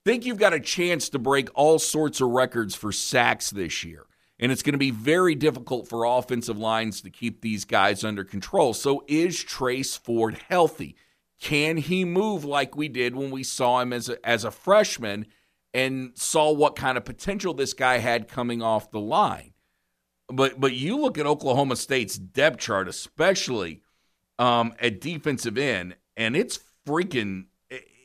Think 0.07 0.25
you've 0.25 0.37
got 0.37 0.53
a 0.53 0.61
chance 0.61 1.09
to 1.09 1.19
break 1.19 1.49
all 1.53 1.79
sorts 1.79 2.21
of 2.21 2.29
records 2.29 2.75
for 2.75 2.93
sacks 2.93 3.49
this 3.49 3.83
year. 3.83 4.05
And 4.39 4.53
it's 4.53 4.63
going 4.63 4.71
to 4.71 4.77
be 4.77 4.89
very 4.89 5.35
difficult 5.35 5.89
for 5.89 6.05
offensive 6.05 6.57
lines 6.57 7.01
to 7.01 7.09
keep 7.09 7.41
these 7.41 7.65
guys 7.65 8.05
under 8.05 8.23
control. 8.23 8.73
So, 8.73 9.03
is 9.09 9.43
Trace 9.43 9.97
Ford 9.97 10.39
healthy? 10.47 10.95
Can 11.41 11.75
he 11.75 12.05
move 12.05 12.45
like 12.45 12.77
we 12.77 12.87
did 12.87 13.17
when 13.17 13.31
we 13.31 13.43
saw 13.43 13.81
him 13.81 13.91
as 13.91 14.07
a, 14.07 14.25
as 14.25 14.45
a 14.45 14.51
freshman 14.51 15.25
and 15.73 16.13
saw 16.15 16.53
what 16.53 16.77
kind 16.77 16.97
of 16.97 17.03
potential 17.03 17.53
this 17.53 17.73
guy 17.73 17.97
had 17.97 18.29
coming 18.29 18.61
off 18.61 18.89
the 18.89 19.01
line? 19.01 19.51
But 20.29 20.57
but 20.57 20.71
you 20.71 20.97
look 21.01 21.17
at 21.17 21.25
Oklahoma 21.25 21.75
State's 21.75 22.17
depth 22.17 22.59
chart, 22.59 22.87
especially 22.87 23.81
um, 24.39 24.73
at 24.79 25.01
defensive 25.01 25.57
end, 25.57 25.97
and 26.15 26.33
it's 26.33 26.61
freaking 26.87 27.47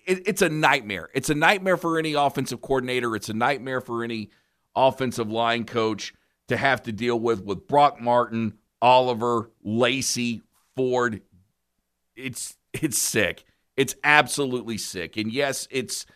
it, 0.06 0.26
it's 0.26 0.42
a 0.42 0.48
nightmare. 0.48 1.08
It's 1.14 1.30
a 1.30 1.34
nightmare 1.34 1.76
for 1.76 1.98
any 1.98 2.14
offensive 2.14 2.60
coordinator. 2.60 3.14
It's 3.16 3.28
a 3.28 3.34
nightmare 3.34 3.80
for 3.80 4.04
any 4.04 4.30
offensive 4.74 5.30
line 5.30 5.64
coach 5.64 6.14
to 6.48 6.56
have 6.56 6.82
to 6.84 6.92
deal 6.92 7.18
with 7.18 7.42
with 7.44 7.66
Brock 7.66 8.00
Martin, 8.00 8.54
Oliver, 8.80 9.50
Lacy, 9.62 10.42
Ford. 10.76 11.22
It's 12.16 12.56
it's 12.72 12.98
sick. 12.98 13.44
It's 13.76 13.94
absolutely 14.04 14.78
sick. 14.78 15.16
And 15.16 15.32
yes, 15.32 15.66
it's 15.70 16.06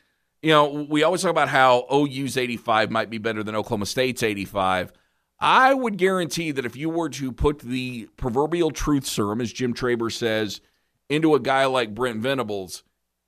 you 0.43 0.50
know, 0.50 0.87
we 0.88 1.02
always 1.02 1.23
talk 1.23 1.31
about 1.31 1.49
how 1.49 1.87
OU's 1.93 2.37
85 2.37 2.90
might 2.90 3.11
be 3.11 3.19
better 3.19 3.43
than 3.43 3.57
Oklahoma 3.57 3.87
State's 3.87 4.23
85. 4.23 4.93
I 5.40 5.75
would 5.75 5.99
guarantee 5.99 6.50
that 6.52 6.64
if 6.64 6.76
you 6.76 6.88
were 6.88 7.09
to 7.11 7.33
put 7.33 7.59
the 7.59 8.09
proverbial 8.16 8.71
truth 8.71 9.07
serum, 9.07 9.40
as 9.40 9.52
Jim 9.52 9.75
Traber 9.75 10.12
says, 10.12 10.61
into 11.09 11.35
a 11.35 11.40
guy 11.40 11.66
like 11.66 11.95
Brent 11.95 12.21
Venables, 12.21 12.85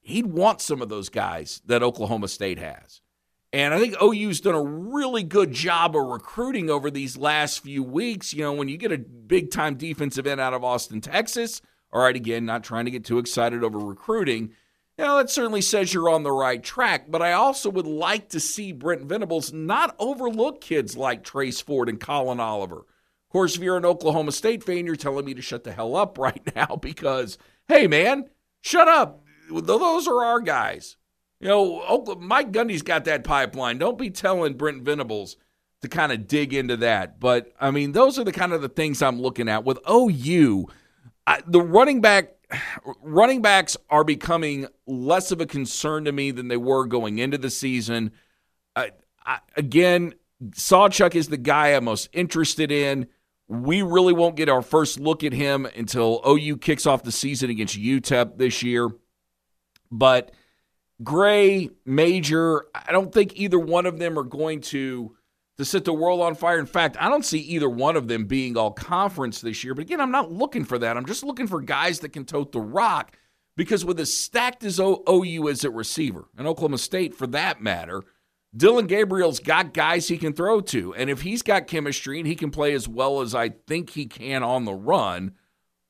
he'd 0.08 0.26
want 0.26 0.60
some 0.60 0.82
of 0.82 0.88
those 0.88 1.08
guys 1.08 1.60
that 1.66 1.82
Oklahoma 1.82 2.28
State 2.28 2.58
has. 2.58 3.00
And 3.52 3.72
I 3.72 3.78
think 3.78 3.94
OU's 4.02 4.40
done 4.40 4.54
a 4.54 4.62
really 4.62 5.22
good 5.22 5.52
job 5.52 5.96
of 5.96 6.06
recruiting 6.06 6.68
over 6.68 6.90
these 6.90 7.16
last 7.16 7.60
few 7.60 7.82
weeks. 7.82 8.34
You 8.34 8.42
know, 8.42 8.52
when 8.52 8.68
you 8.68 8.76
get 8.76 8.92
a 8.92 8.98
big 8.98 9.50
time 9.50 9.76
defensive 9.76 10.26
end 10.26 10.40
out 10.40 10.52
of 10.52 10.64
Austin, 10.64 11.00
Texas, 11.00 11.62
all 11.92 12.02
right, 12.02 12.14
again, 12.14 12.44
not 12.44 12.64
trying 12.64 12.84
to 12.84 12.90
get 12.90 13.04
too 13.04 13.18
excited 13.18 13.64
over 13.64 13.78
recruiting. 13.78 14.52
Know, 14.98 15.18
that 15.18 15.30
certainly 15.30 15.60
says 15.60 15.94
you're 15.94 16.10
on 16.10 16.24
the 16.24 16.32
right 16.32 16.60
track, 16.62 17.08
but 17.08 17.22
I 17.22 17.32
also 17.32 17.70
would 17.70 17.86
like 17.86 18.30
to 18.30 18.40
see 18.40 18.72
Brent 18.72 19.04
Venables 19.04 19.52
not 19.52 19.94
overlook 20.00 20.60
kids 20.60 20.96
like 20.96 21.22
Trace 21.22 21.60
Ford 21.60 21.88
and 21.88 22.00
Collin 22.00 22.40
Oliver. 22.40 22.78
Of 22.78 23.32
course, 23.32 23.54
if 23.54 23.62
you're 23.62 23.76
an 23.76 23.84
Oklahoma 23.84 24.32
State 24.32 24.64
fan, 24.64 24.86
you're 24.86 24.96
telling 24.96 25.24
me 25.24 25.34
to 25.34 25.42
shut 25.42 25.62
the 25.62 25.72
hell 25.72 25.94
up 25.94 26.18
right 26.18 26.42
now 26.56 26.76
because, 26.76 27.38
hey, 27.68 27.86
man, 27.86 28.28
shut 28.60 28.88
up. 28.88 29.22
Those 29.50 30.06
are 30.08 30.24
our 30.24 30.40
guys. 30.40 30.96
You 31.40 31.48
know, 31.48 32.16
Mike 32.20 32.52
Gundy's 32.52 32.82
got 32.82 33.04
that 33.04 33.24
pipeline. 33.24 33.78
Don't 33.78 33.98
be 33.98 34.10
telling 34.10 34.54
Brent 34.54 34.82
Venables 34.82 35.36
to 35.82 35.88
kind 35.88 36.10
of 36.10 36.26
dig 36.26 36.52
into 36.52 36.76
that. 36.78 37.20
But 37.20 37.52
I 37.60 37.70
mean, 37.70 37.92
those 37.92 38.18
are 38.18 38.24
the 38.24 38.32
kind 38.32 38.52
of 38.52 38.62
the 38.62 38.68
things 38.68 39.02
I'm 39.02 39.20
looking 39.20 39.48
at 39.48 39.64
with 39.64 39.78
OU. 39.88 40.66
I, 41.26 41.42
the 41.46 41.60
running 41.60 42.00
back 42.00 42.34
running 43.02 43.42
backs 43.42 43.76
are 43.90 44.04
becoming 44.04 44.66
less 44.86 45.30
of 45.30 45.40
a 45.40 45.46
concern 45.46 46.04
to 46.06 46.12
me 46.12 46.30
than 46.30 46.48
they 46.48 46.56
were 46.56 46.86
going 46.86 47.18
into 47.18 47.38
the 47.38 47.50
season. 47.50 48.12
I, 49.28 49.40
again, 49.56 50.14
Sawchuk 50.50 51.14
is 51.14 51.28
the 51.28 51.36
guy 51.36 51.68
I'm 51.68 51.84
most 51.84 52.08
interested 52.12 52.72
in. 52.72 53.08
We 53.48 53.82
really 53.82 54.12
won't 54.12 54.36
get 54.36 54.48
our 54.48 54.62
first 54.62 54.98
look 54.98 55.24
at 55.24 55.32
him 55.32 55.66
until 55.66 56.22
OU 56.26 56.58
kicks 56.58 56.86
off 56.86 57.02
the 57.02 57.12
season 57.12 57.50
against 57.50 57.78
UTEP 57.78 58.38
this 58.38 58.62
year. 58.62 58.88
But 59.90 60.32
Gray, 61.02 61.70
Major, 61.84 62.66
I 62.74 62.92
don't 62.92 63.12
think 63.12 63.36
either 63.36 63.58
one 63.58 63.86
of 63.86 63.98
them 63.98 64.18
are 64.18 64.24
going 64.24 64.60
to 64.62 65.14
to 65.58 65.64
set 65.64 65.84
the 65.84 65.92
world 65.92 66.20
on 66.20 66.36
fire. 66.36 66.60
In 66.60 66.66
fact, 66.66 66.96
I 67.00 67.08
don't 67.08 67.24
see 67.24 67.40
either 67.40 67.68
one 67.68 67.96
of 67.96 68.06
them 68.06 68.26
being 68.26 68.56
all 68.56 68.70
conference 68.70 69.40
this 69.40 69.64
year. 69.64 69.74
But 69.74 69.82
again, 69.82 70.00
I'm 70.00 70.12
not 70.12 70.30
looking 70.30 70.64
for 70.64 70.78
that. 70.78 70.96
I'm 70.96 71.04
just 71.04 71.24
looking 71.24 71.48
for 71.48 71.60
guys 71.60 71.98
that 72.00 72.10
can 72.10 72.24
tote 72.24 72.52
the 72.52 72.60
rock 72.60 73.16
because 73.56 73.84
with 73.84 73.98
as 73.98 74.16
stacked 74.16 74.62
as 74.62 74.78
OU 74.78 75.48
is 75.48 75.64
at 75.64 75.74
receiver, 75.74 76.26
and 76.38 76.46
Oklahoma 76.46 76.78
State 76.78 77.12
for 77.12 77.26
that 77.26 77.60
matter, 77.60 78.04
Dillon 78.56 78.86
Gabriel's 78.86 79.40
got 79.40 79.74
guys 79.74 80.06
he 80.06 80.16
can 80.16 80.32
throw 80.32 80.60
to. 80.60 80.94
And 80.94 81.10
if 81.10 81.22
he's 81.22 81.42
got 81.42 81.66
chemistry 81.66 82.18
and 82.18 82.26
he 82.26 82.36
can 82.36 82.52
play 82.52 82.72
as 82.72 82.88
well 82.88 83.20
as 83.20 83.34
I 83.34 83.48
think 83.48 83.90
he 83.90 84.06
can 84.06 84.44
on 84.44 84.64
the 84.64 84.72
run, 84.72 85.34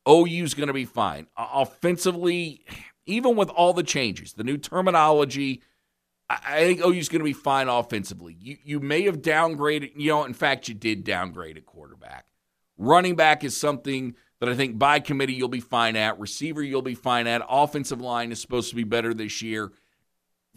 OU's 0.08 0.54
going 0.54 0.68
to 0.68 0.72
be 0.72 0.86
fine. 0.86 1.26
Offensively, 1.36 2.64
even 3.08 3.36
with 3.36 3.48
all 3.50 3.72
the 3.72 3.82
changes, 3.82 4.34
the 4.34 4.44
new 4.44 4.56
terminology, 4.56 5.62
I 6.30 6.60
think 6.60 6.80
OU's 6.80 7.08
going 7.08 7.20
to 7.20 7.24
be 7.24 7.32
fine 7.32 7.68
offensively. 7.68 8.36
You 8.38 8.56
you 8.62 8.80
may 8.80 9.02
have 9.04 9.22
downgraded, 9.22 9.92
you 9.96 10.10
know, 10.10 10.24
in 10.24 10.34
fact, 10.34 10.68
you 10.68 10.74
did 10.74 11.04
downgrade 11.04 11.56
at 11.56 11.66
quarterback. 11.66 12.26
Running 12.76 13.16
back 13.16 13.42
is 13.44 13.56
something 13.56 14.14
that 14.40 14.48
I 14.48 14.54
think 14.54 14.78
by 14.78 15.00
committee 15.00 15.32
you'll 15.32 15.48
be 15.48 15.60
fine 15.60 15.96
at. 15.96 16.20
Receiver 16.20 16.62
you'll 16.62 16.82
be 16.82 16.94
fine 16.94 17.26
at. 17.26 17.42
Offensive 17.48 18.00
line 18.00 18.30
is 18.30 18.40
supposed 18.40 18.70
to 18.70 18.76
be 18.76 18.84
better 18.84 19.14
this 19.14 19.42
year. 19.42 19.72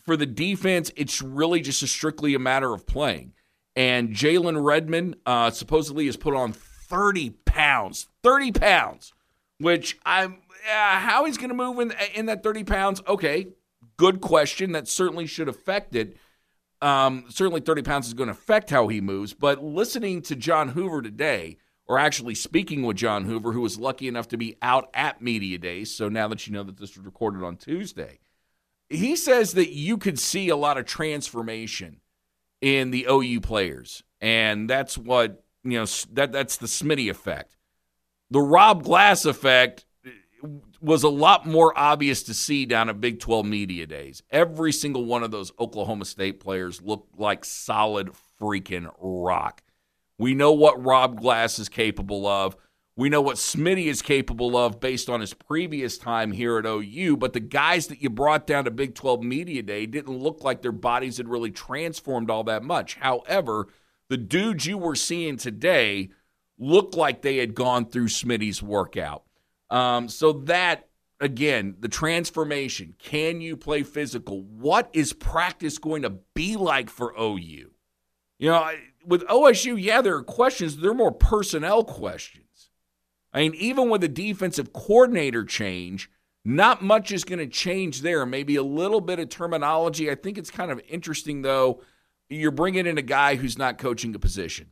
For 0.04 0.18
the 0.18 0.26
defense, 0.26 0.92
it's 0.96 1.22
really 1.22 1.62
just 1.62 1.84
a 1.84 1.88
strictly 1.88 2.34
a 2.36 2.40
matter 2.40 2.74
of 2.74 2.86
playing. 2.86 3.34
And 3.76 4.10
Jalen 4.10 4.64
Redmond 4.64 5.16
uh, 5.26 5.52
supposedly 5.52 6.06
has 6.08 6.18
put 6.18 6.36
on 6.36 6.52
30 6.52 7.32
pounds. 7.46 8.08
30 8.24 8.52
pounds, 8.52 9.14
which 9.62 9.98
I'm 10.06 10.40
uh, 10.70 11.00
how 11.00 11.26
he's 11.26 11.38
going 11.38 11.50
to 11.50 11.56
move 11.56 11.80
in, 11.80 11.94
in 12.14 12.26
that 12.28 12.44
30 12.44 12.64
pounds, 12.64 13.02
okay, 13.08 13.48
good 13.98 14.22
question. 14.22 14.74
That 14.74 14.88
certainly 14.88 15.26
should 15.26 15.48
affect 15.48 15.96
it. 15.96 16.18
Um, 16.82 17.26
certainly 17.30 17.62
30 17.62 17.84
pounds 17.84 18.08
is 18.08 18.14
going 18.14 18.28
to 18.28 18.34
affect 18.34 18.70
how 18.70 18.88
he 18.88 19.02
moves. 19.02 19.34
But 19.34 19.64
listening 19.64 20.22
to 20.24 20.36
John 20.36 20.70
Hoover 20.70 21.02
today, 21.02 21.58
or 21.88 22.00
actually 22.00 22.36
speaking 22.36 22.84
with 22.84 22.98
John 22.98 23.26
Hoover, 23.26 23.52
who 23.52 23.62
was 23.62 23.80
lucky 23.80 24.08
enough 24.08 24.28
to 24.30 24.38
be 24.38 24.58
out 24.62 24.90
at 24.94 25.22
Media 25.22 25.58
Days, 25.58 25.94
so 25.94 26.10
now 26.10 26.28
that 26.28 26.48
you 26.48 26.54
know 26.54 26.64
that 26.64 26.78
this 26.78 26.96
was 26.98 27.06
recorded 27.06 27.44
on 27.44 27.58
Tuesday, 27.58 28.20
he 28.90 29.16
says 29.16 29.54
that 29.54 29.72
you 29.72 29.98
could 29.98 30.20
see 30.20 30.50
a 30.50 30.56
lot 30.56 30.78
of 30.78 30.86
transformation 30.86 32.02
in 32.62 32.92
the 32.92 33.08
OU 33.10 33.42
players. 33.42 34.04
And 34.20 34.70
that's 34.70 34.98
what, 34.98 35.44
you 35.64 35.80
know, 35.80 35.86
that 36.14 36.32
that's 36.32 36.58
the 36.58 36.68
Smitty 36.68 37.10
effect. 37.10 37.56
The 38.32 38.42
Rob 38.42 38.84
Glass 38.84 39.26
effect 39.26 39.86
was 40.80 41.04
a 41.04 41.10
lot 41.10 41.46
more 41.46 41.78
obvious 41.78 42.24
to 42.24 42.34
see 42.34 42.66
down 42.66 42.88
at 42.88 43.02
Big 43.02 43.20
12 43.20 43.46
Media 43.46 43.86
Days. 43.86 44.24
Every 44.32 44.72
single 44.72 45.04
one 45.04 45.22
of 45.22 45.32
those 45.32 45.52
Oklahoma 45.60 46.06
State 46.06 46.40
players 46.40 46.82
looked 46.82 47.20
like 47.20 47.44
solid 47.44 48.12
freaking 48.40 48.90
rock. 49.00 49.62
We 50.18 50.34
know 50.34 50.54
what 50.54 50.84
Rob 50.84 51.20
Glass 51.20 51.60
is 51.60 51.68
capable 51.68 52.26
of. 52.26 52.56
We 52.96 53.10
know 53.10 53.22
what 53.22 53.36
Smitty 53.36 53.88
is 53.88 54.02
capable 54.02 54.56
of 54.56 54.80
based 54.80 55.10
on 55.10 55.20
his 55.20 55.34
previous 55.34 55.98
time 55.98 56.32
here 56.32 56.58
at 56.58 56.66
OU, 56.66 57.18
but 57.18 57.34
the 57.34 57.40
guys 57.42 57.88
that 57.88 58.02
you 58.02 58.10
brought 58.10 58.48
down 58.48 58.64
to 58.64 58.72
Big 58.72 58.96
12 58.96 59.24
Media 59.24 59.62
Day 59.62 59.86
didn't 59.86 60.18
look 60.18 60.42
like 60.42 60.62
their 60.62 60.72
bodies 60.72 61.18
had 61.18 61.28
really 61.28 61.52
transformed 61.52 62.30
all 62.30 62.46
that 62.46 62.64
much. 62.64 62.96
However, 62.96 63.68
the 64.08 64.18
dudes 64.18 64.66
you 64.66 64.78
were 64.78 64.96
seeing 64.96 65.36
today 65.36 66.12
looked 66.62 66.96
like 66.96 67.22
they 67.22 67.38
had 67.38 67.56
gone 67.56 67.88
through 67.88 68.08
Smitty's 68.08 68.62
workout. 68.62 69.24
Um, 69.70 70.08
so 70.08 70.34
that 70.34 70.88
again, 71.20 71.76
the 71.80 71.88
transformation. 71.88 72.96
Can 73.00 73.42
you 73.42 73.58
play 73.58 73.84
physical? 73.84 74.42
What 74.42 74.90
is 74.94 75.14
practice 75.14 75.78
going 75.78 76.02
to 76.02 76.10
be 76.34 76.56
like 76.56 76.90
for 76.90 77.14
OU? 77.20 77.72
You 78.40 78.50
know, 78.50 78.72
with 79.06 79.22
OSU, 79.28 79.82
yeah, 79.82 80.02
there 80.02 80.16
are 80.16 80.24
questions. 80.24 80.78
There 80.78 80.92
are 80.92 80.96
more 80.96 81.12
personnel 81.12 81.84
questions. 81.84 82.72
I 83.34 83.42
mean, 83.42 83.54
even 83.56 83.90
with 83.90 84.02
the 84.02 84.08
defensive 84.08 84.74
coordinator 84.74 85.46
change, 85.46 86.10
not 86.44 86.82
much 86.82 87.12
is 87.12 87.24
going 87.24 87.40
to 87.40 87.48
change 87.48 88.02
there. 88.02 88.26
Maybe 88.26 88.56
a 88.56 88.64
little 88.64 89.00
bit 89.00 89.20
of 89.20 89.30
terminology. 89.30 90.10
I 90.10 90.16
think 90.16 90.38
it's 90.38 90.52
kind 90.52 90.72
of 90.72 90.82
interesting, 90.90 91.44
though. 91.44 91.82
You're 92.30 92.52
bringing 92.52 92.88
in 92.88 92.98
a 92.98 93.04
guy 93.04 93.36
who's 93.36 93.58
not 93.58 93.78
coaching 93.78 94.16
a 94.16 94.20
position. 94.20 94.72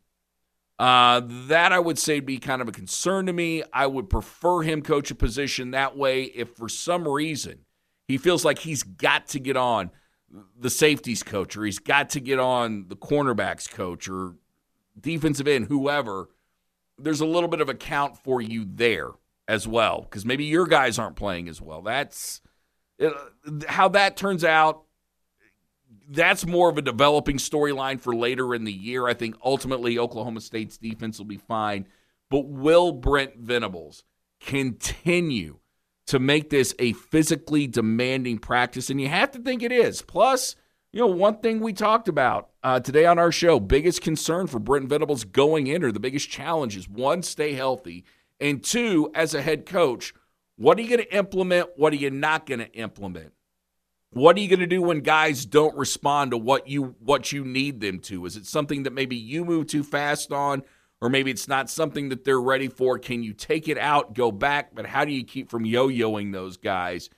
Uh, 0.80 1.22
that 1.26 1.74
I 1.74 1.80
would 1.80 2.00
say 2.00 2.22
be 2.22 2.38
kind 2.38 2.62
of 2.62 2.70
a 2.70 2.72
concern 2.72 3.26
to 3.26 3.34
me. 3.34 3.64
I 3.74 3.86
would 3.86 4.10
prefer 4.10 4.62
him 4.62 4.82
coach 4.82 5.12
a 5.12 5.16
position 5.16 5.72
that 5.72 5.98
way 5.98 6.24
if 6.24 6.56
for 6.56 6.70
some 6.70 7.06
reason 7.06 7.66
he 8.08 8.18
feels 8.18 8.46
like 8.46 8.60
he's 8.60 8.84
got 8.84 9.28
to 9.30 9.40
get 9.40 9.58
on 9.58 9.92
the 10.58 10.70
safeties 10.70 11.22
coach 11.22 11.58
or 11.58 11.66
he's 11.66 11.80
got 11.80 12.12
to 12.12 12.22
get 12.22 12.40
on 12.40 12.86
the 12.88 12.96
cornerbacks 12.96 13.70
coach 13.70 14.08
or 14.08 14.36
defensive 15.00 15.48
end, 15.48 15.66
whoever. 15.66 16.30
There's 16.98 17.22
a 17.22 17.26
little 17.26 17.50
bit 17.50 17.60
of 17.62 17.68
account 17.68 18.18
for 18.18 18.42
you 18.42 18.66
there 18.66 19.12
as 19.50 19.68
well 19.68 20.02
because 20.02 20.26
maybe 20.26 20.46
your 20.46 20.66
guys 20.66 20.98
aren't 20.98 21.18
playing 21.18 21.50
as 21.50 21.62
well. 21.62 21.82
That's 21.82 22.40
uh, 23.04 23.10
how 23.68 23.90
that 23.90 24.16
turns 24.16 24.46
out 24.46 24.84
that's 26.10 26.46
more 26.46 26.70
of 26.70 26.78
a 26.78 26.82
developing 26.82 27.38
storyline 27.38 28.00
for 28.00 28.16
later 28.16 28.56
in 28.56 28.64
the 28.64 28.74
year. 28.74 29.08
I 29.08 29.14
think 29.14 29.36
ultimately 29.44 30.00
Oklahoma 30.00 30.42
State's 30.42 30.78
defense 30.78 31.18
will 31.18 31.26
be 31.26 31.38
fine. 31.38 31.88
But 32.30 32.48
will 32.48 32.92
Brent 32.92 33.38
Venables 33.38 34.04
continue 34.40 35.60
to 36.08 36.20
make 36.20 36.50
this 36.50 36.74
a 36.80 36.94
physically 36.94 37.68
demanding 37.68 38.40
practice? 38.40 38.90
And 38.90 39.00
you 39.00 39.08
have 39.08 39.32
to 39.32 39.40
think 39.40 39.64
it 39.64 39.72
is. 39.72 40.02
Plus, 40.02 40.56
you 40.92 41.00
know, 41.00 41.08
one 41.08 41.38
thing 41.38 41.60
we 41.60 41.74
talked 41.74 42.08
about 42.08 42.50
uh, 42.64 42.80
today 42.80 43.06
on 43.06 43.20
our 43.20 43.32
show 43.32 43.60
biggest 43.60 44.02
concern 44.02 44.48
for 44.48 44.60
Brent 44.60 44.90
Venables 44.90 45.24
going 45.24 45.68
in, 45.68 45.84
or 45.84 45.92
the 45.92 46.00
biggest 46.00 46.30
challenge 46.30 46.76
is 46.76 46.90
one, 46.90 47.22
stay 47.22 47.54
healthy. 47.54 48.06
And 48.40 48.64
two, 48.64 49.12
as 49.14 49.34
a 49.34 49.42
head 49.42 49.66
coach, 49.66 50.14
what 50.56 50.78
are 50.78 50.82
you 50.82 50.90
going 50.90 51.02
to 51.02 51.16
implement? 51.16 51.70
What 51.76 51.94
are 51.94 51.98
you 51.98 52.10
not 52.10 52.46
going 52.46 52.60
to 52.60 52.72
implement? 52.74 53.34
What 54.12 54.36
are 54.36 54.40
you 54.40 54.48
going 54.48 54.60
to 54.60 54.68
do 54.68 54.82
when 54.82 55.02
guys 55.02 55.46
don't 55.46 55.78
respond 55.78 56.32
to 56.32 56.38
what 56.38 56.68
you 56.68 56.96
what 57.00 57.32
you 57.32 57.46
need 57.46 57.80
them 57.80 58.00
to? 58.02 58.26
Is 58.26 58.36
it 58.36 58.48
something 58.48 58.84
that 58.84 58.94
maybe 58.94 59.16
you 59.16 59.46
move 59.46 59.68
too 59.68 59.84
fast 59.84 60.32
on 60.32 60.64
or 61.00 61.10
maybe 61.10 61.30
it's 61.32 61.48
not 61.48 61.70
something 61.70 62.10
that 62.10 62.24
they're 62.26 62.42
ready 62.42 62.68
for? 62.68 62.98
Can 62.98 63.22
you 63.22 63.34
take 63.34 63.68
it 63.68 63.78
out, 63.78 64.16
go 64.16 64.32
back, 64.32 64.74
but 64.74 64.88
how 64.88 65.06
do 65.06 65.12
you 65.12 65.24
keep 65.24 65.50
from 65.50 65.64
yo-yoing 65.66 66.34
those 66.34 66.58
guys? 66.58 67.10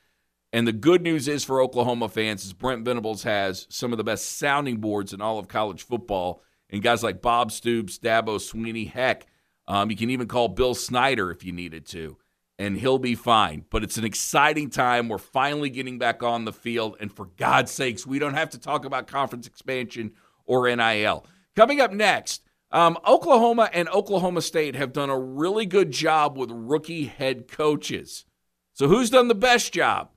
And 0.51 0.67
the 0.67 0.73
good 0.73 1.01
news 1.01 1.29
is 1.29 1.45
for 1.45 1.61
Oklahoma 1.61 2.09
fans 2.09 2.43
is 2.43 2.51
Brent 2.51 2.83
Venables 2.83 3.23
has 3.23 3.67
some 3.69 3.93
of 3.93 3.97
the 3.97 4.03
best 4.03 4.37
sounding 4.37 4.77
boards 4.77 5.13
in 5.13 5.21
all 5.21 5.39
of 5.39 5.47
college 5.47 5.83
football 5.83 6.43
and 6.69 6.83
guys 6.83 7.03
like 7.03 7.21
Bob 7.21 7.51
Stoops, 7.51 7.99
Dabo 7.99 8.37
Swinney, 8.37 8.89
heck, 8.89 9.27
Um, 9.67 9.89
you 9.89 9.95
can 9.95 10.09
even 10.09 10.27
call 10.27 10.49
Bill 10.49 10.73
Snyder 10.73 11.31
if 11.31 11.45
you 11.45 11.53
needed 11.53 11.85
to, 11.87 12.17
and 12.61 12.77
he'll 12.77 12.99
be 12.99 13.15
fine. 13.15 13.65
But 13.71 13.83
it's 13.83 13.97
an 13.97 14.05
exciting 14.05 14.69
time. 14.69 15.09
We're 15.09 15.17
finally 15.17 15.71
getting 15.71 15.97
back 15.97 16.21
on 16.21 16.45
the 16.45 16.53
field. 16.53 16.95
And 16.99 17.11
for 17.11 17.25
God's 17.25 17.71
sakes, 17.71 18.05
we 18.05 18.19
don't 18.19 18.35
have 18.35 18.51
to 18.51 18.59
talk 18.59 18.85
about 18.85 19.07
conference 19.07 19.47
expansion 19.47 20.11
or 20.45 20.73
NIL. 20.73 21.25
Coming 21.55 21.81
up 21.81 21.91
next, 21.91 22.43
um, 22.71 22.99
Oklahoma 23.05 23.71
and 23.73 23.89
Oklahoma 23.89 24.41
State 24.41 24.75
have 24.75 24.93
done 24.93 25.09
a 25.09 25.17
really 25.17 25.65
good 25.65 25.89
job 25.89 26.37
with 26.37 26.51
rookie 26.51 27.05
head 27.05 27.47
coaches. 27.47 28.25
So, 28.73 28.87
who's 28.87 29.09
done 29.09 29.27
the 29.27 29.35
best 29.35 29.73
job? 29.73 30.11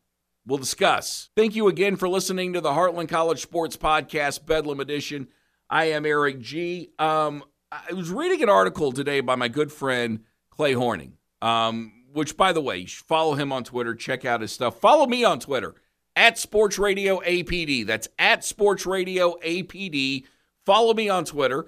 We'll 0.46 0.58
discuss. 0.58 1.30
Thank 1.34 1.56
you 1.56 1.68
again 1.68 1.96
for 1.96 2.10
listening 2.10 2.52
to 2.52 2.60
the 2.60 2.70
Heartland 2.70 3.08
College 3.08 3.40
Sports 3.40 3.78
Podcast, 3.78 4.44
Bedlam 4.44 4.80
Edition. 4.80 5.28
I 5.70 5.86
am 5.86 6.04
Erik 6.04 6.40
Gee. 6.40 6.90
Um, 6.98 7.42
I 7.72 7.94
was 7.94 8.10
reading 8.10 8.42
an 8.42 8.50
article 8.50 8.92
today 8.92 9.20
by 9.20 9.34
my 9.34 9.48
good 9.48 9.72
friend 9.72 10.20
Clay 10.50 10.74
Horning, 10.74 11.14
um, 11.40 12.03
which, 12.14 12.36
by 12.36 12.52
the 12.52 12.60
way, 12.60 12.86
follow 12.86 13.34
him 13.34 13.52
on 13.52 13.64
Twitter. 13.64 13.94
Check 13.94 14.24
out 14.24 14.40
his 14.40 14.52
stuff. 14.52 14.78
Follow 14.78 15.06
me 15.06 15.24
on 15.24 15.40
Twitter 15.40 15.74
at 16.14 16.38
Sports 16.38 16.78
Radio 16.78 17.20
APD. 17.20 17.84
That's 17.86 18.08
at 18.18 18.44
Sports 18.44 18.86
Radio 18.86 19.36
APD. 19.44 20.24
Follow 20.64 20.94
me 20.94 21.08
on 21.08 21.24
Twitter. 21.24 21.66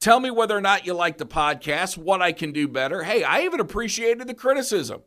Tell 0.00 0.18
me 0.18 0.30
whether 0.30 0.56
or 0.56 0.62
not 0.62 0.86
you 0.86 0.94
like 0.94 1.18
the 1.18 1.26
podcast, 1.26 1.96
what 1.98 2.22
I 2.22 2.32
can 2.32 2.52
do 2.52 2.66
better. 2.66 3.04
Hey, 3.04 3.22
I 3.22 3.42
even 3.42 3.60
appreciated 3.60 4.26
the 4.26 4.34
criticism 4.34 5.02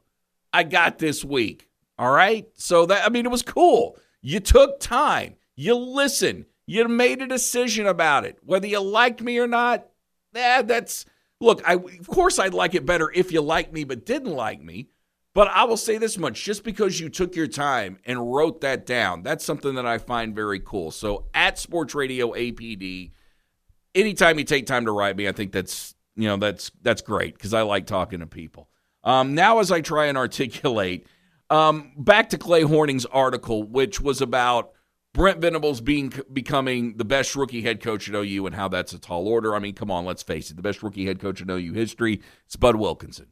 I 0.54 0.64
got 0.64 1.00
this 1.00 1.26
week. 1.26 1.68
All 1.98 2.12
right. 2.12 2.48
So 2.54 2.86
that, 2.86 3.06
I 3.06 3.10
mean, 3.10 3.26
it 3.26 3.32
was 3.32 3.42
cool. 3.42 3.98
You 4.22 4.40
took 4.40 4.80
time, 4.80 5.36
you 5.56 5.76
listened, 5.76 6.46
you 6.66 6.88
made 6.88 7.22
a 7.22 7.28
decision 7.28 7.88
about 7.88 8.24
it. 8.24 8.38
Whether 8.44 8.68
you 8.68 8.80
liked 8.80 9.22
me 9.22 9.40
or 9.40 9.48
not, 9.48 9.88
eh, 10.34 10.62
that's, 10.62 11.06
look, 11.46 11.62
I, 11.66 11.76
of 11.76 12.08
course 12.08 12.40
I'd 12.40 12.54
like 12.54 12.76
it 12.76 12.86
better 12.86 13.12
if 13.14 13.32
you 13.32 13.42
liked 13.42 13.72
me 13.72 13.84
but 13.84 14.06
didn't 14.06 14.34
like 14.34 14.62
me. 14.62 14.90
But 15.34 15.50
I 15.50 15.66
will 15.66 15.78
say 15.78 15.98
this 15.98 16.18
much 16.18 16.42
just 16.44 16.64
because 16.64 17.00
you 17.00 17.10
took 17.10 17.36
your 17.36 17.48
time 17.48 17.98
and 18.06 18.34
wrote 18.34 18.62
that 18.62 18.86
down, 18.86 19.22
that's 19.22 19.44
something 19.44 19.76
that 19.76 19.86
I 19.86 19.98
find 19.98 20.34
very 20.34 20.62
cool. 20.62 20.92
So 20.92 21.26
at 21.34 21.60
Sports 21.60 21.94
Radio 21.94 22.32
APD, 22.32 23.12
anytime 23.94 24.40
you 24.40 24.46
take 24.46 24.66
time 24.66 24.86
to 24.86 24.92
write 24.92 25.18
me, 25.18 25.28
I 25.28 25.34
think 25.34 25.52
that's 25.52 25.94
you 26.16 26.30
know 26.30 26.38
that's 26.38 26.72
that's 26.82 27.02
great 27.02 27.34
because 27.34 27.54
I 27.54 27.64
like 27.64 27.86
talking 27.86 28.22
to 28.22 28.28
people. 28.28 28.70
Um, 29.04 29.36
now, 29.36 29.60
as 29.60 29.72
I 29.72 29.82
try 29.82 30.06
and 30.06 30.18
articulate, 30.18 31.06
um, 31.50 31.92
back 31.98 32.30
to 32.30 32.38
Clay 32.38 32.62
Horning's 32.62 33.06
article, 33.06 33.64
which 33.64 34.00
was 34.00 34.22
about 34.22 34.72
Brent 35.16 35.40
Venables 35.40 35.80
being 35.80 36.12
becoming 36.34 36.98
the 36.98 37.06
best 37.06 37.38
rookie 37.38 37.62
head 37.62 37.82
coach 37.82 38.10
at 38.10 38.16
OU 38.16 38.48
and 38.48 38.56
how 38.56 38.68
that's 38.68 38.92
a 38.92 39.00
tall 39.00 39.30
order. 39.30 39.56
I 39.56 39.60
mean, 39.60 39.74
come 39.74 39.90
on, 39.90 40.04
let's 40.04 40.22
face 40.22 40.52
it, 40.52 40.58
the 40.58 40.62
best 40.62 40.84
rookie 40.84 41.06
head 41.06 41.22
coach 41.22 41.40
in 41.40 41.50
OU 41.50 41.72
history 41.72 42.22
is 42.50 42.58
Bud 42.58 42.76
Wilkinson. 42.76 43.28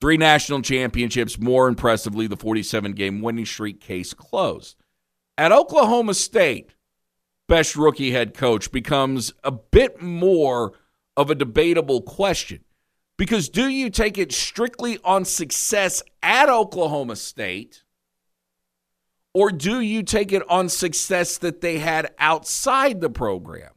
Three 0.00 0.16
national 0.16 0.62
championships, 0.62 1.38
more 1.38 1.68
impressively, 1.68 2.26
the 2.26 2.38
47 2.38 2.92
game 2.92 3.20
winning 3.20 3.44
streak 3.44 3.82
case 3.82 4.14
closed. 4.14 4.82
At 5.36 5.52
Oklahoma 5.52 6.14
State, 6.14 6.70
best 7.48 7.76
rookie 7.76 8.12
head 8.12 8.32
coach 8.32 8.72
becomes 8.72 9.34
a 9.44 9.52
bit 9.52 10.00
more 10.00 10.72
of 11.18 11.28
a 11.28 11.34
debatable 11.34 12.00
question. 12.00 12.64
Because 13.18 13.50
do 13.50 13.68
you 13.68 13.90
take 13.90 14.16
it 14.16 14.32
strictly 14.32 14.98
on 15.04 15.26
success 15.26 16.02
at 16.22 16.48
Oklahoma 16.48 17.16
State? 17.16 17.82
Or 19.34 19.50
do 19.50 19.80
you 19.80 20.02
take 20.02 20.32
it 20.32 20.42
on 20.48 20.68
success 20.68 21.38
that 21.38 21.60
they 21.60 21.78
had 21.78 22.12
outside 22.18 23.00
the 23.00 23.10
program? 23.10 23.70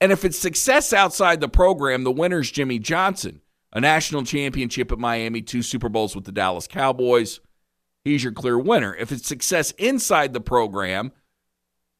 And 0.00 0.12
if 0.12 0.24
it's 0.24 0.38
success 0.38 0.92
outside 0.92 1.40
the 1.40 1.48
program, 1.48 2.04
the 2.04 2.10
winner's 2.12 2.50
Jimmy 2.50 2.78
Johnson, 2.78 3.40
a 3.72 3.80
national 3.80 4.24
championship 4.24 4.92
at 4.92 4.98
Miami, 4.98 5.40
two 5.40 5.62
Super 5.62 5.88
Bowls 5.88 6.14
with 6.14 6.24
the 6.24 6.32
Dallas 6.32 6.66
Cowboys. 6.66 7.40
He's 8.04 8.24
your 8.24 8.32
clear 8.32 8.58
winner. 8.58 8.94
If 8.94 9.12
it's 9.12 9.28
success 9.28 9.70
inside 9.72 10.32
the 10.32 10.40
program, 10.40 11.12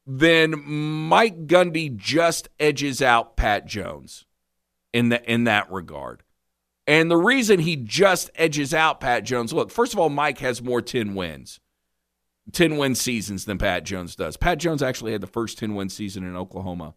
then 0.04 0.62
Mike 0.66 1.46
Gundy 1.46 1.94
just 1.96 2.48
edges 2.58 3.00
out 3.00 3.36
Pat 3.36 3.66
Jones 3.66 4.24
in 4.92 5.08
the 5.08 5.32
in 5.32 5.44
that 5.44 5.70
regard. 5.70 6.24
And 6.86 7.10
the 7.10 7.16
reason 7.16 7.60
he 7.60 7.76
just 7.76 8.30
edges 8.34 8.74
out 8.74 9.00
Pat 9.00 9.22
Jones, 9.24 9.52
look, 9.52 9.70
first 9.70 9.92
of 9.92 10.00
all, 10.00 10.08
Mike 10.08 10.38
has 10.38 10.60
more 10.60 10.82
10 10.82 11.14
wins, 11.14 11.60
10 12.50 12.76
win 12.76 12.94
seasons 12.94 13.44
than 13.44 13.58
Pat 13.58 13.84
Jones 13.84 14.16
does. 14.16 14.36
Pat 14.36 14.58
Jones 14.58 14.82
actually 14.82 15.12
had 15.12 15.20
the 15.20 15.26
first 15.26 15.58
10 15.58 15.74
win 15.74 15.88
season 15.88 16.24
in 16.24 16.36
Oklahoma 16.36 16.94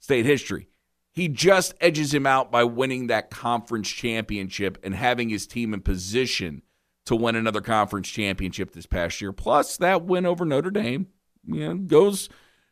State 0.00 0.26
history. 0.26 0.68
He 1.12 1.28
just 1.28 1.74
edges 1.80 2.14
him 2.14 2.26
out 2.26 2.52
by 2.52 2.64
winning 2.64 3.08
that 3.08 3.30
conference 3.30 3.88
championship 3.88 4.78
and 4.84 4.94
having 4.94 5.28
his 5.28 5.46
team 5.46 5.74
in 5.74 5.80
position 5.80 6.62
to 7.06 7.16
win 7.16 7.34
another 7.34 7.60
conference 7.60 8.08
championship 8.08 8.72
this 8.72 8.86
past 8.86 9.20
year. 9.20 9.32
Plus, 9.32 9.76
that 9.78 10.04
win 10.04 10.26
over 10.26 10.44
Notre 10.44 10.70
Dame 10.70 11.08
you 11.48 11.66
know, 11.66 11.74
goes 11.74 12.28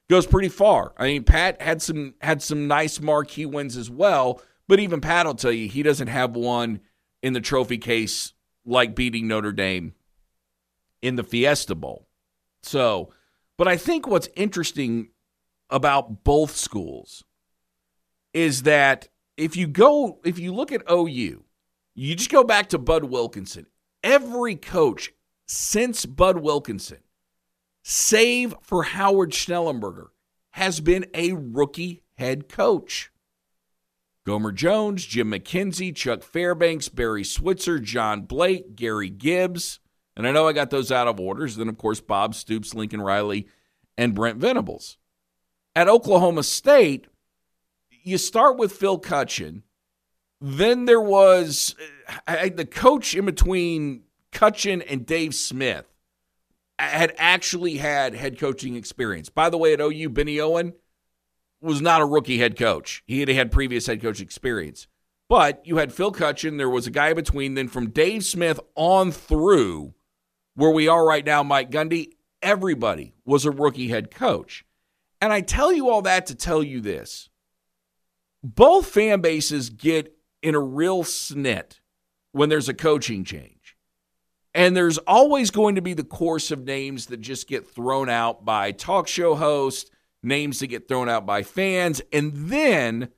goes 0.09 0.27
pretty 0.27 0.49
far. 0.49 0.93
I 0.97 1.05
mean, 1.05 1.25
Pat 1.25 1.61
had 1.61 1.83
some 1.83 2.15
had 2.21 2.43
some 2.43 2.69
nice 2.69 3.01
marquee 3.01 3.47
wins 3.47 3.77
as 3.77 3.91
well, 3.91 4.41
but 4.69 4.79
even 4.81 5.01
Pat 5.01 5.27
will 5.27 5.35
tell 5.35 5.53
you 5.53 5.69
he 5.69 5.83
doesn't 5.83 6.09
have 6.09 6.37
one 6.37 6.81
in 7.23 7.33
the 7.33 7.41
trophy 7.41 7.79
case 7.79 8.33
like 8.65 8.95
beating 8.95 9.27
Notre 9.27 9.53
Dame 9.53 9.95
in 11.03 11.17
the 11.17 11.25
Fiesta 11.25 11.75
Bowl. 11.75 12.06
So, 12.63 13.13
but 13.57 13.69
I 13.69 13.77
think 13.77 14.07
what's 14.07 14.29
interesting 14.37 15.11
about 15.71 16.25
both 16.25 16.57
schools 16.57 17.25
is 18.33 18.63
that 18.63 19.09
if 19.37 19.57
you 19.57 19.67
go 19.67 20.21
if 20.25 20.39
you 20.39 20.55
look 20.55 20.73
at 20.73 20.91
OU, 20.91 21.45
you 21.95 22.15
just 22.15 22.31
go 22.31 22.45
back 22.45 22.69
to 22.71 22.79
Bud 22.79 23.05
Wilkinson. 23.05 23.67
Every 24.03 24.57
coach 24.57 25.13
since 25.47 26.07
Bud 26.07 26.39
Wilkinson 26.39 26.99
save 27.89 28.53
for 28.63 28.83
Howard 28.83 29.31
Schnellenberger, 29.31 30.09
has 30.51 30.81
been 30.81 31.07
a 31.15 31.33
rookie 31.35 32.03
head 32.19 32.49
coach. 32.49 33.13
Gomer 34.27 34.51
Jones, 34.51 35.07
Jim 35.07 35.29
Mackenzie, 35.29 35.93
Chuck 35.93 36.25
Fairbanks, 36.25 36.89
Barry 36.89 37.23
Switzer, 37.23 37.79
John 37.79 38.23
Blake, 38.23 38.75
Gary 38.75 39.09
Gibbs. 39.09 39.79
And 40.17 40.27
I 40.27 40.33
know 40.33 40.49
I 40.49 40.53
got 40.53 40.71
those 40.71 40.91
out 40.91 41.09
of 41.09 41.21
orders. 41.21 41.57
Then, 41.57 41.69
of 41.69 41.77
course, 41.77 42.01
Bob 42.01 42.35
Stoops, 42.35 42.75
Lincoln 42.75 43.03
Riley, 43.03 43.47
and 43.99 44.15
Brent 44.15 44.39
Venables. 44.39 44.97
At 45.75 45.89
Oklahoma 45.89 46.43
State, 46.43 47.07
you 48.03 48.17
start 48.19 48.57
with 48.57 48.73
Phil 48.73 48.99
Cutchin. 48.99 49.63
Then 50.41 50.85
there 50.87 51.01
was 51.01 51.75
I, 52.27 52.49
the 52.49 52.65
coach 52.65 53.15
in 53.15 53.27
between 53.27 54.03
Cutchin 54.33 54.83
and 54.83 55.05
Dave 55.05 55.35
Smith 55.35 55.87
had 56.79 57.15
actually 57.17 57.79
had 57.79 58.15
head 58.15 58.39
coaching 58.39 58.77
experience. 58.77 59.29
By 59.29 59.49
the 59.49 59.59
way, 59.59 59.73
at 59.73 59.81
OU, 59.81 60.11
Bennie 60.11 60.41
Owen 60.41 60.75
was 61.61 61.81
not 61.81 62.03
a 62.03 62.07
rookie 62.07 62.39
head 62.39 62.59
coach. 62.59 63.03
He 63.07 63.21
had 63.21 63.29
had 63.29 63.51
previous 63.51 63.87
head 63.87 64.03
coach 64.03 64.21
experience. 64.21 64.87
But 65.29 65.67
you 65.67 65.79
had 65.79 65.93
Phil 65.93 66.13
Cutchin. 66.13 66.57
There 66.57 66.71
was 66.71 66.87
a 66.87 66.91
guy 66.91 67.13
between 67.13 67.55
then 67.55 67.69
from 67.69 67.91
Dave 67.91 68.25
Smith 68.25 68.61
on 68.77 69.11
through 69.11 69.95
where 70.57 70.71
we 70.71 70.89
are 70.89 71.07
right 71.07 71.25
now, 71.25 71.43
Mike 71.43 71.71
Gundy. 71.71 72.11
Everybody 72.43 73.15
was 73.25 73.45
a 73.45 73.51
rookie 73.51 73.89
head 73.89 74.11
coach. 74.11 74.65
And 75.21 75.33
I 75.33 75.41
tell 75.41 75.73
you 75.73 75.89
all 75.89 76.03
that 76.03 76.27
to 76.27 76.35
tell 76.35 76.63
you 76.63 76.81
this 76.81 77.29
both 78.43 78.87
fan 78.87 79.21
bases 79.21 79.71
get 79.71 80.17
in 80.43 80.55
a 80.55 80.61
real 80.61 81.03
snit 81.03 81.81
when 82.33 82.49
there's 82.49 82.69
a 82.69 82.75
coaching 82.75 83.25
change. 83.25 83.77
And 84.55 84.77
there's 84.77 84.99
always 84.99 85.51
going 85.51 85.75
to 85.75 85.83
be 85.83 85.95
the 85.95 86.05
course 86.05 86.51
of 86.51 86.65
names 86.65 87.07
that 87.07 87.21
just 87.21 87.49
get 87.49 87.69
thrown 87.69 88.09
out 88.09 88.45
by 88.45 88.73
talk 88.73 89.09
show 89.09 89.35
hosts, 89.35 89.91
names 90.23 90.61
that 90.61 90.69
get 90.69 90.89
thrown 90.89 91.09
out 91.09 91.27
by 91.27 91.43
fans. 91.43 92.01
And 92.13 92.33
then 92.35 93.11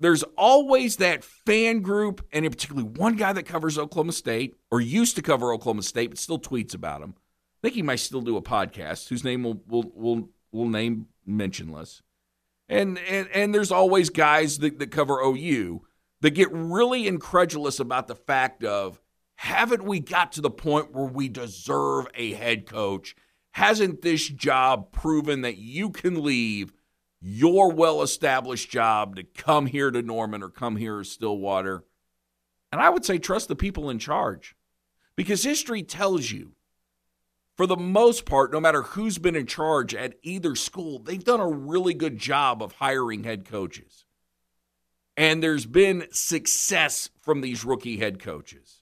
there's 0.00 0.22
always 0.36 0.96
that 0.96 1.22
fan 1.22 1.80
group, 1.80 2.26
and 2.32 2.44
in 2.44 2.50
particularly 2.50 2.88
one 2.88 3.16
guy 3.16 3.32
that 3.34 3.44
covers 3.44 3.78
Oklahoma 3.78 4.12
State 4.12 4.56
or 4.70 4.80
used 4.80 5.14
to 5.16 5.22
cover 5.22 5.52
Oklahoma 5.52 5.82
State, 5.82 6.10
but 6.10 6.18
still 6.18 6.38
tweets 6.38 6.74
about 6.74 7.02
him. 7.02 7.14
I 7.16 7.58
think 7.62 7.74
he 7.74 7.82
might 7.82 7.96
still 7.96 8.22
do 8.22 8.38
a 8.38 8.42
podcast 8.42 9.08
whose 9.08 9.22
name 9.22 9.42
will 9.42 9.62
will 9.66 9.92
will, 9.94 10.28
will 10.50 10.68
name 10.68 11.06
mentionless. 11.28 12.00
And, 12.68 12.98
and 13.00 13.28
and 13.34 13.54
there's 13.54 13.70
always 13.70 14.08
guys 14.08 14.58
that, 14.58 14.78
that 14.78 14.90
cover 14.90 15.20
OU 15.20 15.82
that 16.22 16.30
get 16.30 16.50
really 16.52 17.06
incredulous 17.06 17.78
about 17.78 18.06
the 18.08 18.14
fact 18.14 18.64
of 18.64 19.00
haven't 19.36 19.84
we 19.84 20.00
got 20.00 20.32
to 20.32 20.40
the 20.40 20.50
point 20.50 20.92
where 20.92 21.06
we 21.06 21.28
deserve 21.28 22.06
a 22.14 22.32
head 22.32 22.66
coach? 22.66 23.14
Hasn't 23.52 24.02
this 24.02 24.28
job 24.28 24.92
proven 24.92 25.42
that 25.42 25.56
you 25.56 25.90
can 25.90 26.22
leave 26.22 26.72
your 27.20 27.70
well 27.70 28.02
established 28.02 28.70
job 28.70 29.16
to 29.16 29.24
come 29.24 29.66
here 29.66 29.90
to 29.90 30.02
Norman 30.02 30.42
or 30.42 30.48
come 30.48 30.76
here 30.76 30.98
to 30.98 31.04
Stillwater? 31.04 31.84
And 32.72 32.80
I 32.80 32.90
would 32.90 33.04
say 33.04 33.18
trust 33.18 33.48
the 33.48 33.56
people 33.56 33.90
in 33.90 33.98
charge 33.98 34.54
because 35.16 35.42
history 35.42 35.82
tells 35.82 36.30
you, 36.30 36.52
for 37.56 37.66
the 37.66 37.76
most 37.76 38.24
part, 38.24 38.52
no 38.52 38.60
matter 38.60 38.82
who's 38.82 39.18
been 39.18 39.36
in 39.36 39.46
charge 39.46 39.94
at 39.94 40.14
either 40.22 40.54
school, 40.54 40.98
they've 40.98 41.22
done 41.22 41.40
a 41.40 41.46
really 41.46 41.92
good 41.92 42.16
job 42.16 42.62
of 42.62 42.72
hiring 42.72 43.24
head 43.24 43.44
coaches. 43.44 44.04
And 45.16 45.42
there's 45.42 45.66
been 45.66 46.06
success 46.10 47.10
from 47.20 47.42
these 47.42 47.64
rookie 47.64 47.98
head 47.98 48.22
coaches. 48.22 48.80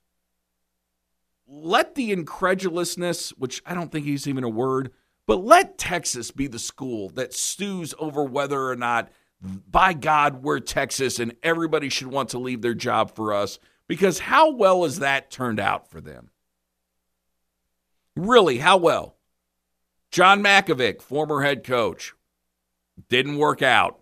Let 1.48 1.96
the 1.96 2.12
incredulousness, 2.12 3.30
which 3.30 3.62
I 3.66 3.74
don't 3.74 3.90
think 3.90 4.06
is 4.06 4.28
even 4.28 4.44
a 4.44 4.48
word, 4.48 4.92
but 5.28 5.44
let 5.44 5.76
Texas 5.76 6.30
be 6.30 6.46
the 6.46 6.58
school 6.58 7.10
that 7.10 7.34
stews 7.34 7.94
over 7.98 8.24
whether 8.24 8.66
or 8.66 8.76
not, 8.76 9.10
by 9.42 9.92
God, 9.92 10.42
we're 10.42 10.58
Texas 10.58 11.18
and 11.18 11.36
everybody 11.42 11.90
should 11.90 12.06
want 12.06 12.30
to 12.30 12.38
leave 12.38 12.62
their 12.62 12.72
job 12.72 13.14
for 13.14 13.34
us. 13.34 13.58
Because 13.86 14.20
how 14.20 14.50
well 14.50 14.84
has 14.84 15.00
that 15.00 15.30
turned 15.30 15.60
out 15.60 15.90
for 15.90 16.00
them? 16.00 16.30
Really, 18.16 18.56
how 18.56 18.78
well? 18.78 19.16
John 20.10 20.42
Mackovic, 20.42 21.02
former 21.02 21.42
head 21.42 21.62
coach, 21.62 22.14
didn't 23.10 23.36
work 23.36 23.60
out. 23.60 24.00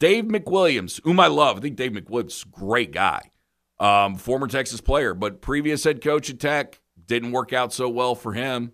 Dave 0.00 0.24
McWilliams, 0.24 1.00
whom 1.04 1.20
I 1.20 1.28
love, 1.28 1.58
I 1.58 1.60
think 1.60 1.76
Dave 1.76 1.92
McWilliams, 1.92 2.50
great 2.50 2.90
guy, 2.90 3.30
um, 3.78 4.16
former 4.16 4.48
Texas 4.48 4.80
player, 4.80 5.14
but 5.14 5.40
previous 5.40 5.84
head 5.84 6.02
coach 6.02 6.30
at 6.30 6.40
Tech 6.40 6.80
didn't 7.06 7.30
work 7.30 7.52
out 7.52 7.72
so 7.72 7.88
well 7.88 8.16
for 8.16 8.32
him. 8.32 8.72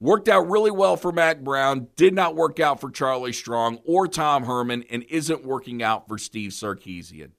Worked 0.00 0.28
out 0.28 0.48
really 0.48 0.70
well 0.70 0.96
for 0.96 1.10
Mack 1.10 1.40
Brown, 1.40 1.88
did 1.96 2.14
not 2.14 2.36
work 2.36 2.60
out 2.60 2.80
for 2.80 2.90
Charlie 2.90 3.32
Strong 3.32 3.80
or 3.84 4.06
Tom 4.06 4.44
Herman, 4.44 4.84
and 4.90 5.02
isn't 5.04 5.44
working 5.44 5.82
out 5.82 6.06
for 6.06 6.18
Steve 6.18 6.52
Sarkisian. 6.52 7.32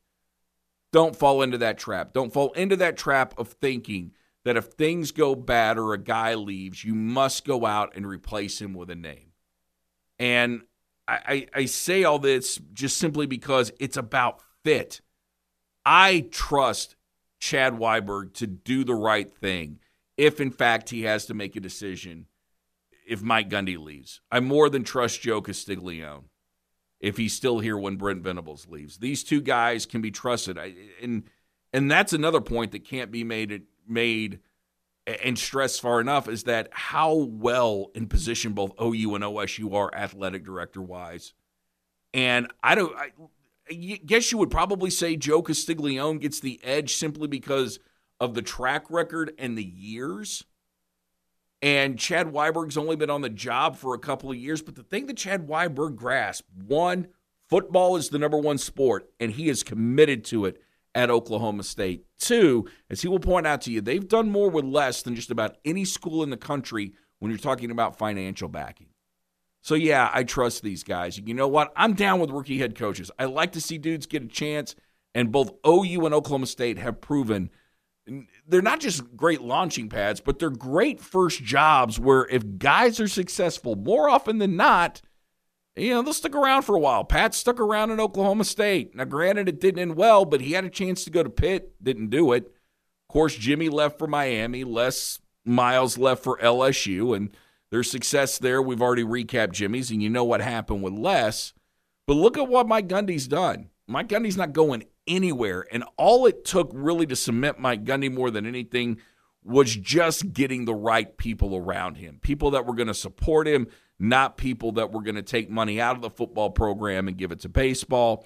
Don't 0.91 1.15
fall 1.15 1.41
into 1.41 1.57
that 1.59 1.77
trap. 1.77 2.11
Don't 2.13 2.33
fall 2.33 2.51
into 2.53 2.75
that 2.75 2.97
trap 2.97 3.33
of 3.37 3.49
thinking 3.49 4.11
that 4.43 4.57
if 4.57 4.65
things 4.65 5.11
go 5.11 5.35
bad 5.35 5.77
or 5.77 5.93
a 5.93 5.97
guy 5.97 6.33
leaves, 6.33 6.83
you 6.83 6.95
must 6.95 7.45
go 7.45 7.65
out 7.65 7.95
and 7.95 8.05
replace 8.05 8.59
him 8.59 8.73
with 8.73 8.89
a 8.89 8.95
name. 8.95 9.31
And 10.17 10.63
I, 11.07 11.19
I, 11.53 11.61
I 11.61 11.65
say 11.65 12.03
all 12.03 12.19
this 12.19 12.59
just 12.73 12.97
simply 12.97 13.25
because 13.25 13.71
it's 13.79 13.97
about 13.97 14.41
fit. 14.63 15.01
I 15.85 16.27
trust 16.31 16.95
Chad 17.39 17.73
Weiberg 17.73 18.33
to 18.35 18.47
do 18.47 18.83
the 18.83 18.95
right 18.95 19.31
thing 19.31 19.79
if, 20.17 20.41
in 20.41 20.51
fact, 20.51 20.89
he 20.89 21.03
has 21.03 21.25
to 21.27 21.33
make 21.33 21.55
a 21.55 21.61
decision 21.61 22.25
if 23.09 23.21
Mike 23.23 23.49
Gundy 23.49 23.77
leaves. 23.77 24.21
I 24.31 24.39
more 24.39 24.69
than 24.69 24.83
trust 24.83 25.21
Joe 25.21 25.41
Castiglione 25.41 26.25
if 26.99 27.17
he's 27.17 27.33
still 27.33 27.59
here 27.59 27.77
when 27.77 27.95
Brent 27.95 28.21
Venables 28.21 28.67
leaves. 28.67 28.97
These 28.97 29.23
two 29.23 29.41
guys 29.41 29.85
can 29.85 30.01
be 30.01 30.11
trusted. 30.11 30.57
I, 30.57 30.75
and 31.01 31.23
and 31.73 31.89
that's 31.89 32.13
another 32.13 32.41
point 32.41 32.71
that 32.71 32.85
can't 32.85 33.11
be 33.11 33.23
made 33.23 33.63
made 33.87 34.39
and 35.07 35.39
stressed 35.39 35.81
far 35.81 35.99
enough 35.99 36.29
is 36.29 36.43
that 36.43 36.69
how 36.71 37.15
well 37.15 37.89
in 37.95 38.07
position 38.07 38.53
both 38.53 38.73
OU 38.79 39.15
and 39.15 39.23
OSU 39.23 39.73
are 39.73 39.93
athletic 39.93 40.45
director 40.45 40.81
wise. 40.81 41.33
And 42.13 42.51
I 42.61 42.75
don't 42.75 42.95
I, 42.95 43.11
I 43.69 43.73
guess 43.73 44.31
you 44.31 44.37
would 44.37 44.51
probably 44.51 44.91
say 44.91 45.15
Joe 45.15 45.41
Castiglione 45.41 46.19
gets 46.19 46.39
the 46.39 46.59
edge 46.63 46.95
simply 46.95 47.27
because 47.27 47.79
of 48.19 48.35
the 48.35 48.41
track 48.41 48.85
record 48.89 49.31
and 49.39 49.57
the 49.57 49.63
years. 49.63 50.43
And 51.61 51.99
Chad 51.99 52.27
Weiberg's 52.27 52.77
only 52.77 52.95
been 52.95 53.09
on 53.09 53.21
the 53.21 53.29
job 53.29 53.75
for 53.75 53.93
a 53.93 53.99
couple 53.99 54.31
of 54.31 54.37
years. 54.37 54.61
But 54.61 54.75
the 54.75 54.83
thing 54.83 55.07
that 55.07 55.17
Chad 55.17 55.47
Weiberg 55.47 55.95
grasped 55.95 56.49
one, 56.55 57.07
football 57.49 57.97
is 57.97 58.09
the 58.09 58.19
number 58.19 58.37
one 58.37 58.57
sport, 58.57 59.09
and 59.19 59.31
he 59.31 59.49
is 59.49 59.63
committed 59.63 60.23
to 60.25 60.45
it 60.45 60.61
at 60.95 61.09
Oklahoma 61.09 61.63
State. 61.63 62.05
Two, 62.17 62.67
as 62.89 63.01
he 63.01 63.07
will 63.07 63.19
point 63.19 63.45
out 63.45 63.61
to 63.61 63.71
you, 63.71 63.81
they've 63.81 64.07
done 64.07 64.29
more 64.29 64.49
with 64.49 64.65
less 64.65 65.01
than 65.01 65.15
just 65.15 65.31
about 65.31 65.57
any 65.65 65.85
school 65.85 66.23
in 66.23 66.29
the 66.29 66.37
country 66.37 66.93
when 67.19 67.29
you're 67.29 67.37
talking 67.37 67.71
about 67.71 67.97
financial 67.97 68.47
backing. 68.47 68.87
So, 69.61 69.75
yeah, 69.75 70.09
I 70.13 70.23
trust 70.23 70.63
these 70.63 70.83
guys. 70.83 71.19
You 71.19 71.33
know 71.33 71.47
what? 71.47 71.73
I'm 71.75 71.93
down 71.93 72.19
with 72.19 72.31
rookie 72.31 72.59
head 72.59 72.75
coaches. 72.75 73.11
I 73.19 73.25
like 73.25 73.51
to 73.51 73.61
see 73.61 73.77
dudes 73.77 74.05
get 74.05 74.23
a 74.23 74.27
chance, 74.27 74.73
and 75.13 75.31
both 75.31 75.51
OU 75.67 76.05
and 76.05 76.15
Oklahoma 76.15 76.47
State 76.47 76.77
have 76.77 77.01
proven 77.01 77.49
they're 78.47 78.61
not 78.61 78.79
just 78.79 79.15
great 79.15 79.41
launching 79.41 79.89
pads, 79.89 80.19
but 80.19 80.39
they're 80.39 80.49
great 80.49 80.99
first 80.99 81.43
jobs 81.43 81.99
where 81.99 82.27
if 82.27 82.57
guys 82.57 82.99
are 82.99 83.07
successful, 83.07 83.75
more 83.75 84.09
often 84.09 84.37
than 84.37 84.55
not, 84.55 85.01
you 85.75 85.91
know, 85.91 86.01
they'll 86.01 86.13
stick 86.13 86.35
around 86.35 86.63
for 86.63 86.75
a 86.75 86.79
while. 86.79 87.03
Pat 87.03 87.33
stuck 87.33 87.59
around 87.59 87.91
in 87.91 87.99
Oklahoma 87.99 88.43
State. 88.43 88.95
Now, 88.95 89.05
granted, 89.05 89.47
it 89.47 89.61
didn't 89.61 89.79
end 89.79 89.95
well, 89.95 90.25
but 90.25 90.41
he 90.41 90.53
had 90.53 90.65
a 90.65 90.69
chance 90.69 91.03
to 91.03 91.09
go 91.09 91.23
to 91.23 91.29
Pitt, 91.29 91.73
didn't 91.81 92.09
do 92.09 92.33
it. 92.33 92.45
Of 92.45 93.13
course, 93.13 93.35
Jimmy 93.35 93.69
left 93.69 93.97
for 93.97 94.07
Miami. 94.07 94.63
Les 94.63 95.19
Miles 95.45 95.97
left 95.97 96.23
for 96.23 96.37
LSU, 96.37 97.15
and 97.15 97.35
their 97.71 97.83
success 97.83 98.37
there, 98.37 98.61
we've 98.61 98.81
already 98.81 99.03
recapped 99.03 99.53
Jimmy's, 99.53 99.91
and 99.91 100.03
you 100.03 100.09
know 100.09 100.23
what 100.23 100.41
happened 100.41 100.83
with 100.83 100.93
Les. 100.93 101.53
But 102.07 102.15
look 102.15 102.37
at 102.37 102.47
what 102.47 102.67
Mike 102.67 102.87
Gundy's 102.87 103.27
done. 103.27 103.69
Mike 103.87 104.09
Gundy's 104.09 104.37
not 104.37 104.53
going 104.53 104.85
anywhere, 105.09 105.65
and 105.71 105.83
all 105.97 106.25
it 106.25 106.45
took 106.45 106.71
really 106.73 107.05
to 107.07 107.15
cement 107.15 107.59
Mike 107.59 107.83
Gundy 107.83 108.13
more 108.13 108.31
than 108.31 108.45
anything 108.45 108.99
was 109.43 109.75
just 109.75 110.31
getting 110.31 110.65
the 110.65 110.73
right 110.73 111.17
people 111.17 111.55
around 111.55 111.95
him, 111.95 112.19
people 112.21 112.51
that 112.51 112.65
were 112.65 112.75
going 112.75 112.87
to 112.87 112.93
support 112.93 113.47
him, 113.47 113.67
not 113.97 114.37
people 114.37 114.73
that 114.73 114.91
were 114.91 115.01
going 115.01 115.15
to 115.15 115.21
take 115.21 115.49
money 115.49 115.81
out 115.81 115.95
of 115.95 116.01
the 116.01 116.09
football 116.09 116.49
program 116.49 117.07
and 117.07 117.17
give 117.17 117.31
it 117.31 117.39
to 117.41 117.49
baseball. 117.49 118.25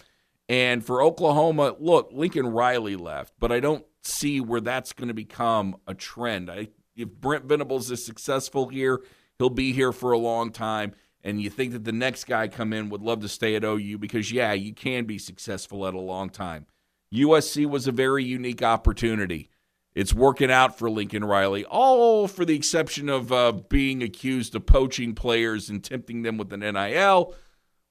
And 0.50 0.86
for 0.86 1.02
Oklahoma, 1.02 1.76
look, 1.80 2.10
Lincoln 2.12 2.48
Riley 2.48 2.96
left, 2.96 3.34
but 3.40 3.52
I 3.52 3.60
don't 3.60 3.86
see 4.02 4.42
where 4.42 4.62
that's 4.62 4.94
going 4.94 5.08
to 5.08 5.14
become 5.14 5.78
a 5.88 5.94
trend. 5.94 6.52
I, 6.52 6.70
if 6.96 7.10
Brent 7.10 7.46
Venables 7.46 7.90
is 7.90 8.06
successful 8.06 8.68
here, 8.68 9.02
he'll 9.40 9.50
be 9.50 9.72
here 9.72 9.92
for 9.92 10.12
a 10.12 10.18
long 10.18 10.52
time. 10.52 10.94
And 11.24 11.42
you 11.42 11.50
think 11.50 11.72
that 11.72 11.86
the 11.86 11.94
next 11.94 12.26
guy 12.26 12.50
come 12.50 12.74
in 12.74 12.90
would 12.90 13.02
love 13.02 13.22
to 13.22 13.30
stay 13.30 13.56
at 13.56 13.64
OU 13.64 13.98
because, 14.00 14.32
yeah, 14.32 14.52
you 14.52 14.74
can 14.74 15.06
be 15.06 15.18
successful 15.18 15.88
at 15.88 15.94
a 15.94 16.00
long 16.00 16.30
time. 16.30 16.66
USC 17.14 17.66
was 17.66 17.88
a 17.88 17.92
very 17.92 18.24
unique 18.24 18.64
opportunity. 18.64 19.50
It's 19.96 20.14
working 20.14 20.50
out 20.50 20.80
for 20.80 20.90
Lincoln 20.90 21.24
Riley, 21.24 21.66
all 21.66 22.28
for 22.28 22.46
the 22.46 22.56
exception 22.56 23.10
of 23.10 23.32
uh, 23.32 23.52
being 23.52 24.02
accused 24.02 24.56
of 24.56 24.66
poaching 24.66 25.14
players 25.14 25.70
and 25.70 25.84
tempting 25.84 26.24
them 26.24 26.38
with 26.38 26.52
an 26.52 26.62
NIL. 26.62 27.36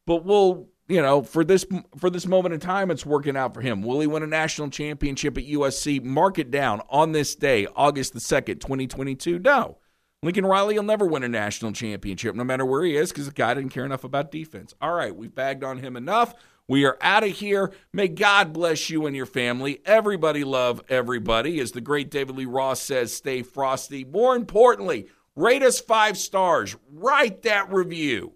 But 0.05 0.25
we'll, 0.25 0.67
you 0.89 1.01
know, 1.01 1.23
for 1.23 1.45
this 1.45 1.65
for 1.97 2.11
this 2.11 2.27
moment 2.27 2.55
in 2.55 2.61
time, 2.61 2.91
it's 2.91 3.07
working 3.07 3.37
out 3.37 3.55
for 3.55 3.61
him. 3.61 3.83
Will 3.83 4.01
he 4.01 4.09
win 4.09 4.25
a 4.25 4.27
national 4.27 4.71
championship 4.71 5.39
at 5.39 5.47
USC? 5.47 6.03
Mark 6.03 6.41
it 6.41 6.51
down 6.51 6.83
on 6.91 7.13
this 7.13 7.37
day, 7.37 7.69
August 7.77 8.15
the 8.15 8.21
second, 8.21 8.61
twenty 8.61 8.89
twenty 8.89 9.15
two. 9.15 9.39
No, 9.39 9.79
Lincoln 10.25 10.45
Riley 10.45 10.75
will 10.75 10.83
never 10.83 11.07
win 11.07 11.23
a 11.23 11.29
national 11.29 11.71
championship, 11.71 12.35
no 12.35 12.43
matter 12.43 12.65
where 12.65 12.83
he 12.83 12.97
is, 12.97 13.13
because 13.13 13.27
the 13.27 13.33
guy 13.33 13.55
didn't 13.55 13.71
care 13.71 13.85
enough 13.85 14.03
about 14.03 14.33
defense. 14.33 14.75
All 14.81 14.93
right, 14.93 15.15
we've 15.15 15.35
bagged 15.35 15.63
on 15.63 15.79
him 15.79 15.97
enough. 15.97 16.35
We 16.73 16.87
are 16.87 16.97
out 17.03 17.23
of 17.23 17.33
here. 17.33 17.71
May 17.93 18.09
God 18.09 18.55
bless 18.55 18.89
you 18.89 19.05
and 19.05 19.15
your 19.15 19.27
family. 19.27 19.83
Everybody 19.85 20.43
love 20.43 20.81
everybody. 20.89 21.61
As 21.61 21.73
the 21.73 21.83
great 21.83 22.11
David 22.11 22.35
Lee 22.35 22.47
Roth 22.47 22.79
says, 22.79 23.13
stay 23.13 23.43
frosty. 23.43 24.07
More 24.07 24.35
importantly, 24.35 25.09
rate 25.37 25.63
us 25.63 25.81
five 25.81 26.17
stars. 26.17 26.75
Write 26.91 27.43
that 27.43 27.71
review. 27.71 28.33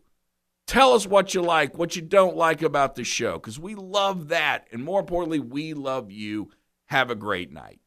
Tell 0.66 0.92
us 0.92 1.07
what 1.07 1.33
you 1.33 1.40
like, 1.40 1.79
what 1.79 1.96
you 1.96 2.03
don't 2.03 2.37
like 2.37 2.61
about 2.61 2.94
the 2.94 3.05
show, 3.05 3.38
because 3.38 3.59
we 3.59 3.75
love 3.75 4.29
that. 4.29 4.68
And 4.70 4.85
more 4.85 5.01
importantly, 5.01 5.40
we 5.40 5.72
love 5.72 6.11
you. 6.11 6.51
Have 6.88 7.11
a 7.11 7.14
great 7.14 7.51
night. 7.51 7.81